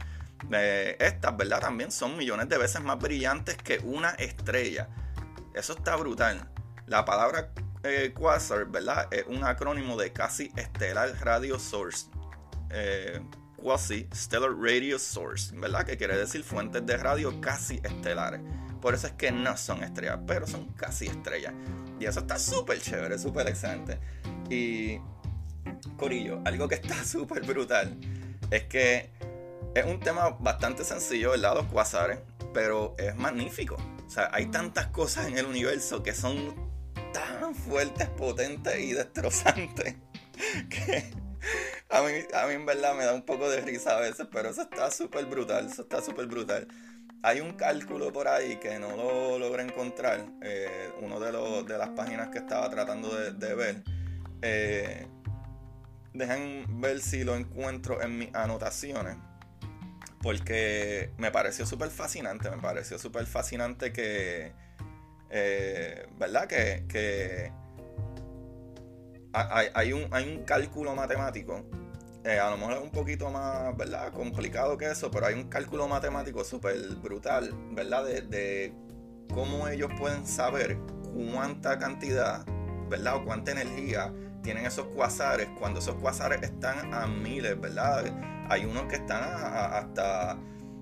Eh, 0.50 0.96
estas, 0.98 1.36
¿verdad? 1.36 1.60
También 1.60 1.92
son 1.92 2.16
millones 2.16 2.48
de 2.48 2.58
veces 2.58 2.82
más 2.82 2.98
brillantes 2.98 3.56
que 3.56 3.78
una 3.84 4.10
estrella. 4.10 4.88
Eso 5.54 5.74
está 5.74 5.96
brutal. 5.96 6.50
La 6.86 7.04
palabra 7.04 7.52
eh, 7.84 8.12
quasar, 8.12 8.66
¿verdad? 8.66 9.08
Es 9.12 9.24
un 9.26 9.44
acrónimo 9.44 9.96
de 9.96 10.12
casi 10.12 10.52
estelar 10.56 11.14
radio 11.20 11.58
source. 11.58 12.08
Eh, 12.70 13.20
quasi-stellar 13.62 14.56
radio 14.56 14.98
source, 14.98 15.54
¿verdad? 15.56 15.84
Que 15.84 15.96
quiere 15.96 16.16
decir 16.16 16.42
fuentes 16.42 16.84
de 16.84 16.96
radio 16.96 17.40
casi 17.40 17.80
estelares. 17.84 18.40
Por 18.80 18.94
eso 18.94 19.06
es 19.06 19.12
que 19.14 19.30
no 19.30 19.56
son 19.56 19.82
estrellas, 19.82 20.18
pero 20.26 20.46
son 20.46 20.68
casi 20.72 21.06
estrellas. 21.06 21.52
Y 21.98 22.06
eso 22.06 22.20
está 22.20 22.38
súper 22.38 22.80
chévere, 22.80 23.18
súper 23.18 23.48
excelente. 23.48 23.98
Y, 24.48 24.98
Corillo, 25.96 26.40
algo 26.44 26.66
que 26.68 26.76
está 26.76 27.04
súper 27.04 27.44
brutal 27.44 27.96
es 28.50 28.64
que 28.64 29.10
es 29.74 29.84
un 29.84 30.00
tema 30.00 30.30
bastante 30.30 30.82
sencillo, 30.82 31.30
¿verdad? 31.30 31.54
Los 31.54 31.66
quasares, 31.66 32.18
pero 32.52 32.94
es 32.98 33.14
magnífico. 33.16 33.76
O 34.06 34.10
sea, 34.10 34.30
hay 34.32 34.46
tantas 34.46 34.86
cosas 34.86 35.28
en 35.28 35.38
el 35.38 35.46
universo 35.46 36.02
que 36.02 36.12
son 36.12 36.54
tan 37.12 37.54
fuertes, 37.54 38.08
potentes 38.08 38.78
y 38.80 38.92
destrozantes 38.92 39.96
que 40.68 41.12
a 41.90 42.02
mí, 42.02 42.12
a 42.34 42.46
mí 42.46 42.54
en 42.54 42.66
verdad 42.66 42.94
me 42.94 43.04
da 43.04 43.14
un 43.14 43.22
poco 43.22 43.48
de 43.50 43.60
risa 43.60 43.96
a 43.96 44.00
veces, 44.00 44.26
pero 44.32 44.50
eso 44.50 44.62
está 44.62 44.90
súper 44.90 45.26
brutal, 45.26 45.66
eso 45.66 45.82
está 45.82 46.00
súper 46.00 46.26
brutal. 46.26 46.68
Hay 47.22 47.40
un 47.40 47.52
cálculo 47.52 48.12
por 48.12 48.28
ahí 48.28 48.56
que 48.56 48.78
no 48.78 48.96
lo 48.96 49.38
logré 49.38 49.64
encontrar, 49.64 50.24
eh, 50.42 50.90
uno 51.02 51.20
de, 51.20 51.32
los, 51.32 51.66
de 51.66 51.76
las 51.76 51.90
páginas 51.90 52.28
que 52.28 52.38
estaba 52.38 52.70
tratando 52.70 53.14
de, 53.14 53.54
ver. 53.54 53.82
Eh, 54.40 55.06
dejen 56.14 56.80
ver 56.80 57.00
si 57.00 57.24
lo 57.24 57.36
encuentro 57.36 58.00
en 58.02 58.18
mis 58.18 58.34
anotaciones. 58.34 59.16
Porque 60.22 61.12
me 61.16 61.30
pareció 61.30 61.66
súper 61.66 61.90
fascinante, 61.90 62.50
me 62.50 62.58
pareció 62.58 62.98
súper 62.98 63.26
fascinante 63.26 63.92
que, 63.92 64.52
eh, 65.30 66.06
¿verdad? 66.18 66.46
Que, 66.46 66.84
que 66.88 67.52
hay, 69.32 69.92
un, 69.92 70.08
hay 70.12 70.36
un 70.36 70.44
cálculo 70.44 70.94
matemático. 70.94 71.64
Eh, 72.24 72.38
a 72.38 72.50
lo 72.50 72.58
mejor 72.58 72.74
es 72.74 72.82
un 72.82 72.90
poquito 72.90 73.30
más, 73.30 73.74
¿verdad? 73.76 74.12
Complicado 74.12 74.76
que 74.76 74.90
eso, 74.90 75.10
pero 75.10 75.26
hay 75.26 75.34
un 75.34 75.48
cálculo 75.48 75.88
matemático 75.88 76.44
súper 76.44 76.76
brutal, 76.96 77.50
¿verdad? 77.72 78.04
De, 78.04 78.74
cómo 79.32 79.68
ellos 79.68 79.90
pueden 79.98 80.26
saber 80.26 80.76
cuánta 81.32 81.78
cantidad, 81.78 82.44
¿verdad? 82.90 83.16
O 83.16 83.24
cuánta 83.24 83.52
energía 83.52 84.12
tienen 84.42 84.66
esos 84.66 84.86
cuasares 84.86 85.48
cuando 85.58 85.78
esos 85.80 85.94
cuasares 85.94 86.42
están 86.42 86.92
a 86.92 87.06
miles, 87.06 87.58
¿verdad? 87.58 88.04
Hay 88.50 88.64
unos 88.66 88.84
que 88.84 88.96
están 88.96 89.22
hasta 89.22 90.34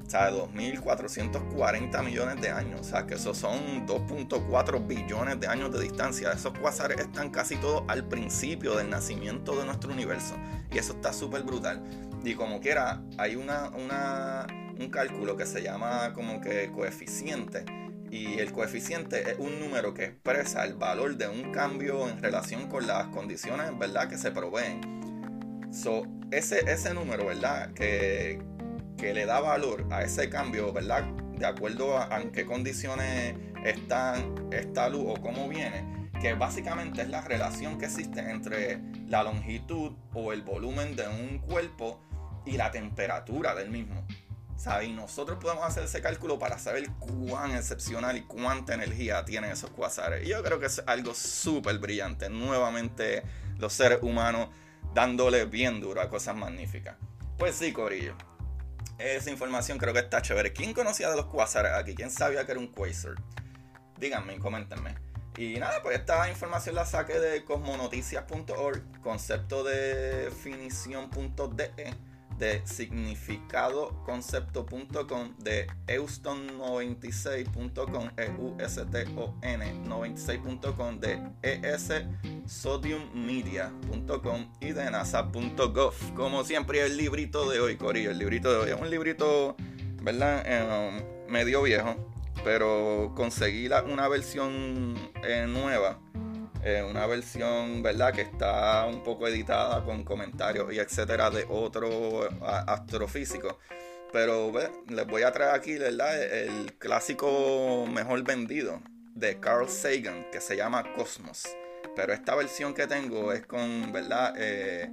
O 0.06 0.10
sea, 0.10 0.30
2.440 0.30 2.02
millones 2.02 2.40
de 2.40 2.50
años. 2.50 2.80
O 2.80 2.84
sea, 2.84 3.06
que 3.06 3.14
esos 3.14 3.36
son 3.36 3.86
2.4 3.86 4.86
billones 4.86 5.38
de 5.38 5.46
años 5.46 5.70
de 5.70 5.82
distancia. 5.82 6.32
Esos 6.32 6.58
cuasares 6.58 6.98
están 6.98 7.30
casi 7.30 7.56
todos 7.56 7.84
al 7.88 8.08
principio 8.08 8.74
del 8.74 8.88
nacimiento 8.88 9.54
de 9.58 9.66
nuestro 9.66 9.92
universo. 9.92 10.34
Y 10.70 10.78
eso 10.78 10.92
está 10.94 11.12
súper 11.12 11.42
brutal. 11.42 11.82
Y 12.24 12.34
como 12.34 12.60
quiera, 12.60 13.02
hay 13.16 13.36
una, 13.36 13.70
una, 13.70 14.46
un 14.78 14.90
cálculo 14.90 15.36
que 15.36 15.46
se 15.46 15.62
llama 15.62 16.12
como 16.12 16.40
que 16.40 16.70
coeficiente. 16.72 17.64
Y 18.10 18.38
el 18.38 18.52
coeficiente 18.52 19.32
es 19.32 19.38
un 19.38 19.60
número 19.60 19.92
que 19.92 20.04
expresa 20.04 20.64
el 20.64 20.74
valor 20.74 21.16
de 21.16 21.28
un 21.28 21.52
cambio 21.52 22.08
en 22.08 22.22
relación 22.22 22.68
con 22.68 22.86
las 22.86 23.08
condiciones, 23.08 23.78
¿verdad?, 23.78 24.08
que 24.08 24.16
se 24.16 24.30
proveen. 24.30 25.68
So, 25.70 26.06
ese, 26.30 26.70
ese 26.70 26.94
número, 26.94 27.26
¿verdad?, 27.26 27.72
que, 27.74 28.40
que 28.96 29.12
le 29.12 29.26
da 29.26 29.40
valor 29.40 29.86
a 29.90 30.02
ese 30.02 30.30
cambio, 30.30 30.72
¿verdad? 30.72 31.04
De 31.38 31.46
acuerdo 31.46 31.98
a, 31.98 32.20
en 32.20 32.32
qué 32.32 32.46
condiciones 32.46 33.34
están 33.64 34.34
esta 34.50 34.88
luz 34.88 35.04
o 35.06 35.20
cómo 35.20 35.48
viene, 35.48 36.07
que 36.20 36.34
básicamente 36.34 37.02
es 37.02 37.08
la 37.08 37.20
relación 37.20 37.78
que 37.78 37.86
existe 37.86 38.20
entre 38.20 38.80
la 39.06 39.22
longitud 39.22 39.92
o 40.14 40.32
el 40.32 40.42
volumen 40.42 40.96
de 40.96 41.06
un 41.06 41.38
cuerpo 41.38 42.00
y 42.44 42.56
la 42.56 42.70
temperatura 42.70 43.54
del 43.54 43.70
mismo. 43.70 44.06
¿Sabe? 44.56 44.86
Y 44.86 44.92
nosotros 44.92 45.38
podemos 45.40 45.64
hacer 45.64 45.84
ese 45.84 46.02
cálculo 46.02 46.36
para 46.36 46.58
saber 46.58 46.90
cuán 46.98 47.52
excepcional 47.52 48.16
y 48.16 48.22
cuánta 48.22 48.74
energía 48.74 49.24
tienen 49.24 49.52
esos 49.52 49.70
cuasares. 49.70 50.26
Y 50.26 50.30
yo 50.30 50.42
creo 50.42 50.58
que 50.58 50.66
es 50.66 50.82
algo 50.86 51.14
súper 51.14 51.78
brillante. 51.78 52.28
Nuevamente, 52.28 53.22
los 53.58 53.72
seres 53.72 54.00
humanos 54.02 54.48
dándole 54.94 55.44
bien 55.44 55.80
duro 55.80 56.00
a 56.00 56.08
cosas 56.08 56.34
magníficas. 56.34 56.96
Pues 57.38 57.54
sí, 57.54 57.72
Corillo. 57.72 58.16
Esa 58.98 59.30
información 59.30 59.78
creo 59.78 59.94
que 59.94 60.00
está 60.00 60.20
chévere. 60.22 60.52
¿Quién 60.52 60.74
conocía 60.74 61.08
de 61.08 61.16
los 61.16 61.26
quasares 61.26 61.72
aquí? 61.74 61.94
¿Quién 61.94 62.10
sabía 62.10 62.44
que 62.44 62.50
era 62.50 62.60
un 62.60 62.66
quasar? 62.66 63.14
Díganme, 63.96 64.40
coméntenme. 64.40 65.07
Y 65.38 65.58
nada, 65.60 65.80
pues 65.84 66.00
esta 66.00 66.28
información 66.28 66.74
la 66.74 66.84
saqué 66.84 67.20
de 67.20 67.44
cosmonoticias.org, 67.44 69.00
concepto 69.02 69.62
de 69.62 70.24
definición.de, 70.24 71.94
de 72.36 72.66
significadoconcepto.com, 72.66 75.36
de 75.38 75.68
euston96.com, 75.86 78.10
E-U-S-T-O-N 78.16 79.84
96.com, 79.84 80.98
de 80.98 81.22
esodiummedia.com 82.44 84.52
y 84.60 84.72
de 84.72 84.90
nasa.gov. 84.90 86.14
Como 86.16 86.42
siempre, 86.42 86.84
el 86.84 86.96
librito 86.96 87.48
de 87.48 87.60
hoy, 87.60 87.76
Corillo, 87.76 88.10
el 88.10 88.18
librito 88.18 88.50
de 88.50 88.58
hoy 88.58 88.70
es 88.70 88.80
un 88.80 88.90
librito, 88.90 89.54
¿verdad? 90.02 90.42
Eh, 90.44 91.06
medio 91.28 91.62
viejo, 91.62 92.17
pero 92.44 93.12
conseguí 93.14 93.68
una 93.86 94.08
versión 94.08 94.94
eh, 95.22 95.46
nueva. 95.48 96.00
Eh, 96.64 96.82
una 96.82 97.06
versión, 97.06 97.82
¿verdad? 97.82 98.12
Que 98.12 98.22
está 98.22 98.84
un 98.86 99.02
poco 99.04 99.28
editada 99.28 99.84
con 99.84 100.02
comentarios 100.02 100.72
y 100.72 100.78
etcétera 100.78 101.30
de 101.30 101.46
otro 101.48 102.28
astrofísico. 102.42 103.58
Pero 104.12 104.52
les 104.88 105.06
voy 105.06 105.22
a 105.22 105.32
traer 105.32 105.54
aquí, 105.54 105.78
¿verdad? 105.78 106.20
El 106.20 106.74
clásico 106.74 107.86
mejor 107.86 108.22
vendido 108.24 108.80
de 109.14 109.38
Carl 109.38 109.68
Sagan, 109.68 110.26
que 110.32 110.40
se 110.40 110.56
llama 110.56 110.92
Cosmos. 110.94 111.44
Pero 111.94 112.12
esta 112.12 112.34
versión 112.34 112.74
que 112.74 112.86
tengo 112.86 113.32
es 113.32 113.46
con, 113.46 113.92
¿verdad? 113.92 114.34
Eh, 114.36 114.90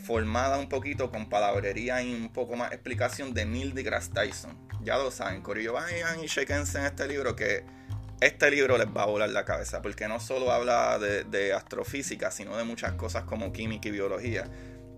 formada 0.00 0.58
un 0.58 0.68
poquito 0.68 1.10
con 1.10 1.28
palabrería 1.28 2.02
y 2.02 2.14
un 2.14 2.32
poco 2.32 2.56
más 2.56 2.72
explicación 2.72 3.34
de 3.34 3.44
Neil 3.44 3.74
deGrasse 3.74 4.10
Tyson. 4.12 4.56
Ya 4.82 4.96
lo 4.96 5.10
saben, 5.10 5.42
Corillo, 5.42 5.74
vayan 5.74 6.22
y 6.22 6.26
chequense 6.26 6.78
en 6.78 6.86
este 6.86 7.06
libro 7.06 7.36
que 7.36 7.64
este 8.20 8.50
libro 8.50 8.76
les 8.76 8.88
va 8.88 9.04
a 9.04 9.06
volar 9.06 9.30
la 9.30 9.44
cabeza, 9.44 9.80
porque 9.80 10.08
no 10.08 10.20
solo 10.20 10.52
habla 10.52 10.98
de, 10.98 11.52
astrofísica, 11.52 12.30
sino 12.30 12.56
de 12.56 12.64
muchas 12.64 12.92
cosas 12.92 13.24
como 13.24 13.52
química 13.52 13.88
y 13.88 13.92
biología. 13.92 14.44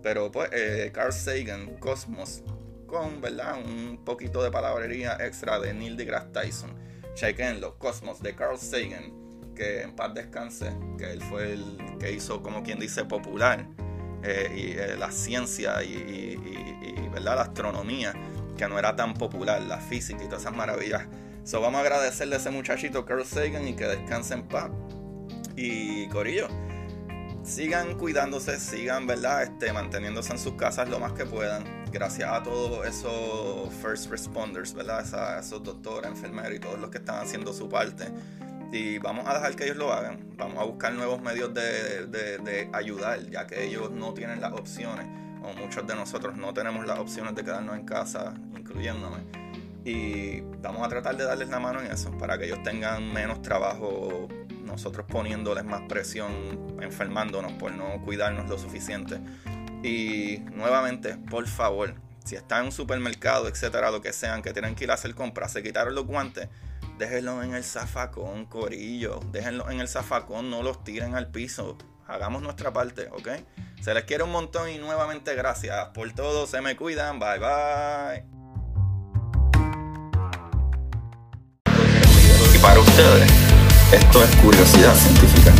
Pero 0.01 0.31
pues 0.31 0.49
eh, 0.51 0.91
Carl 0.93 1.13
Sagan, 1.13 1.77
Cosmos, 1.77 2.43
con 2.87 3.21
¿verdad? 3.21 3.57
un 3.63 4.03
poquito 4.03 4.43
de 4.43 4.51
palabrería 4.51 5.17
extra 5.21 5.59
de 5.59 5.73
Neil 5.73 5.95
deGrasse 5.95 6.31
Tyson. 6.33 6.75
Chequenlo, 7.15 7.77
Cosmos 7.77 8.21
de 8.21 8.35
Carl 8.35 8.57
Sagan, 8.57 9.13
que 9.55 9.81
en 9.81 9.95
paz 9.95 10.13
descanse, 10.13 10.73
que 10.97 11.11
él 11.11 11.21
fue 11.21 11.53
el 11.53 11.77
que 11.99 12.11
hizo, 12.11 12.41
como 12.41 12.63
quien 12.63 12.79
dice, 12.79 13.05
popular 13.05 13.65
eh, 14.23 14.51
y, 14.55 14.71
eh, 14.79 14.95
la 14.97 15.11
ciencia 15.11 15.83
y, 15.83 16.37
¿verdad? 17.11 17.35
la 17.35 17.41
astronomía, 17.43 18.13
que 18.57 18.67
no 18.67 18.79
era 18.79 18.95
tan 18.95 19.13
popular, 19.13 19.61
la 19.61 19.77
física 19.77 20.23
y 20.23 20.27
todas 20.27 20.43
esas 20.43 20.55
maravillas. 20.55 21.03
So, 21.43 21.59
vamos 21.59 21.79
a 21.79 21.81
agradecerle 21.81 22.35
a 22.35 22.37
ese 22.37 22.51
muchachito 22.51 23.05
Carl 23.05 23.25
Sagan 23.25 23.67
y 23.67 23.75
que 23.75 23.85
descanse 23.85 24.33
en 24.33 24.43
paz. 24.43 24.71
Y 25.55 26.07
Corillo, 26.07 26.47
sigan 27.43 27.97
cuidándose, 27.97 28.59
sigan, 28.59 29.05
¿verdad? 29.05 29.43
Este, 29.43 29.73
manteniéndose 29.73 30.31
en 30.31 30.39
sus 30.39 30.53
casas 30.53 30.89
lo 30.89 30.99
más 30.99 31.11
que 31.13 31.25
puedan. 31.25 31.83
Gracias 31.91 32.29
a 32.31 32.41
todos 32.41 32.87
esos 32.87 33.71
first 33.81 34.09
responders, 34.09 34.73
¿verdad? 34.73 35.37
Esos 35.37 35.61
doctores, 35.63 36.09
enfermeros 36.09 36.55
y 36.55 36.59
todos 36.59 36.79
los 36.79 36.89
que 36.89 36.99
están 36.99 37.23
haciendo 37.23 37.53
su 37.53 37.69
parte 37.69 38.05
y 38.73 38.97
vamos 38.97 39.27
a 39.27 39.35
dejar 39.35 39.55
que 39.55 39.65
ellos 39.65 39.77
lo 39.77 39.93
hagan. 39.93 40.33
Vamos 40.35 40.57
a 40.57 40.63
buscar 40.63 40.93
nuevos 40.93 41.21
medios 41.21 41.53
de, 41.53 42.69
ayudar, 42.73 43.19
ya 43.29 43.45
que 43.45 43.63
ellos 43.63 43.91
no 43.91 44.13
tienen 44.15 44.41
las 44.41 44.51
opciones, 44.51 45.05
o 45.43 45.53
muchos 45.53 45.85
de 45.85 45.95
nosotros 45.95 46.35
no 46.35 46.53
tenemos 46.55 46.85
las 46.87 46.97
opciones 46.97 47.35
de 47.35 47.43
quedarnos 47.43 47.75
en 47.75 47.85
casa, 47.85 48.33
incluyéndome. 48.57 49.17
Y 49.85 50.41
vamos 50.61 50.81
a 50.83 50.89
tratar 50.89 51.15
de 51.15 51.23
darles 51.23 51.49
la 51.49 51.59
mano 51.59 51.81
en 51.81 51.91
eso, 51.91 52.17
para 52.17 52.35
que 52.39 52.45
ellos 52.45 52.63
tengan 52.63 53.13
menos 53.13 53.43
trabajo, 53.43 54.27
nosotros 54.65 55.05
poniéndoles 55.07 55.65
más 55.65 55.81
presión, 55.87 56.31
enfermándonos 56.81 57.51
por 57.53 57.71
no 57.73 58.01
cuidarnos 58.03 58.49
lo 58.49 58.57
suficiente. 58.57 59.19
Y 59.83 60.39
nuevamente, 60.51 61.17
por 61.29 61.45
favor, 61.45 61.93
si 62.23 62.35
están 62.35 62.59
en 62.59 62.65
un 62.67 62.71
supermercado, 62.71 63.47
etcétera, 63.47 63.91
lo 63.91 64.01
que 64.01 64.13
sean, 64.13 64.41
que 64.41 64.53
tienen 64.53 64.75
que 64.75 64.85
ir 64.85 64.91
a 64.91 64.95
hacer 64.95 65.13
compras, 65.15 65.51
se 65.51 65.63
quitaron 65.63 65.95
los 65.95 66.05
guantes, 66.05 66.49
déjenlo 66.97 67.43
en 67.43 67.53
el 67.53 67.63
zafacón, 67.63 68.45
corillo. 68.45 69.19
Déjenlo 69.31 69.69
en 69.69 69.79
el 69.79 69.87
zafacón, 69.87 70.49
no 70.49 70.63
los 70.63 70.83
tiren 70.83 71.15
al 71.15 71.29
piso. 71.29 71.77
Hagamos 72.07 72.41
nuestra 72.41 72.73
parte, 72.73 73.09
¿ok? 73.11 73.29
Se 73.81 73.93
les 73.93 74.03
quiere 74.03 74.23
un 74.23 74.31
montón 74.31 74.69
y 74.69 74.77
nuevamente 74.77 75.35
gracias 75.35 75.89
por 75.93 76.11
todo. 76.13 76.47
Se 76.47 76.61
me 76.61 76.75
cuidan. 76.75 77.19
Bye 77.19 77.39
bye. 77.39 78.25
Y 82.53 82.57
para 82.59 82.79
ustedes, 82.79 83.31
esto 83.91 84.23
es 84.23 84.35
curiosidad 84.37 84.95
científica. 84.95 85.53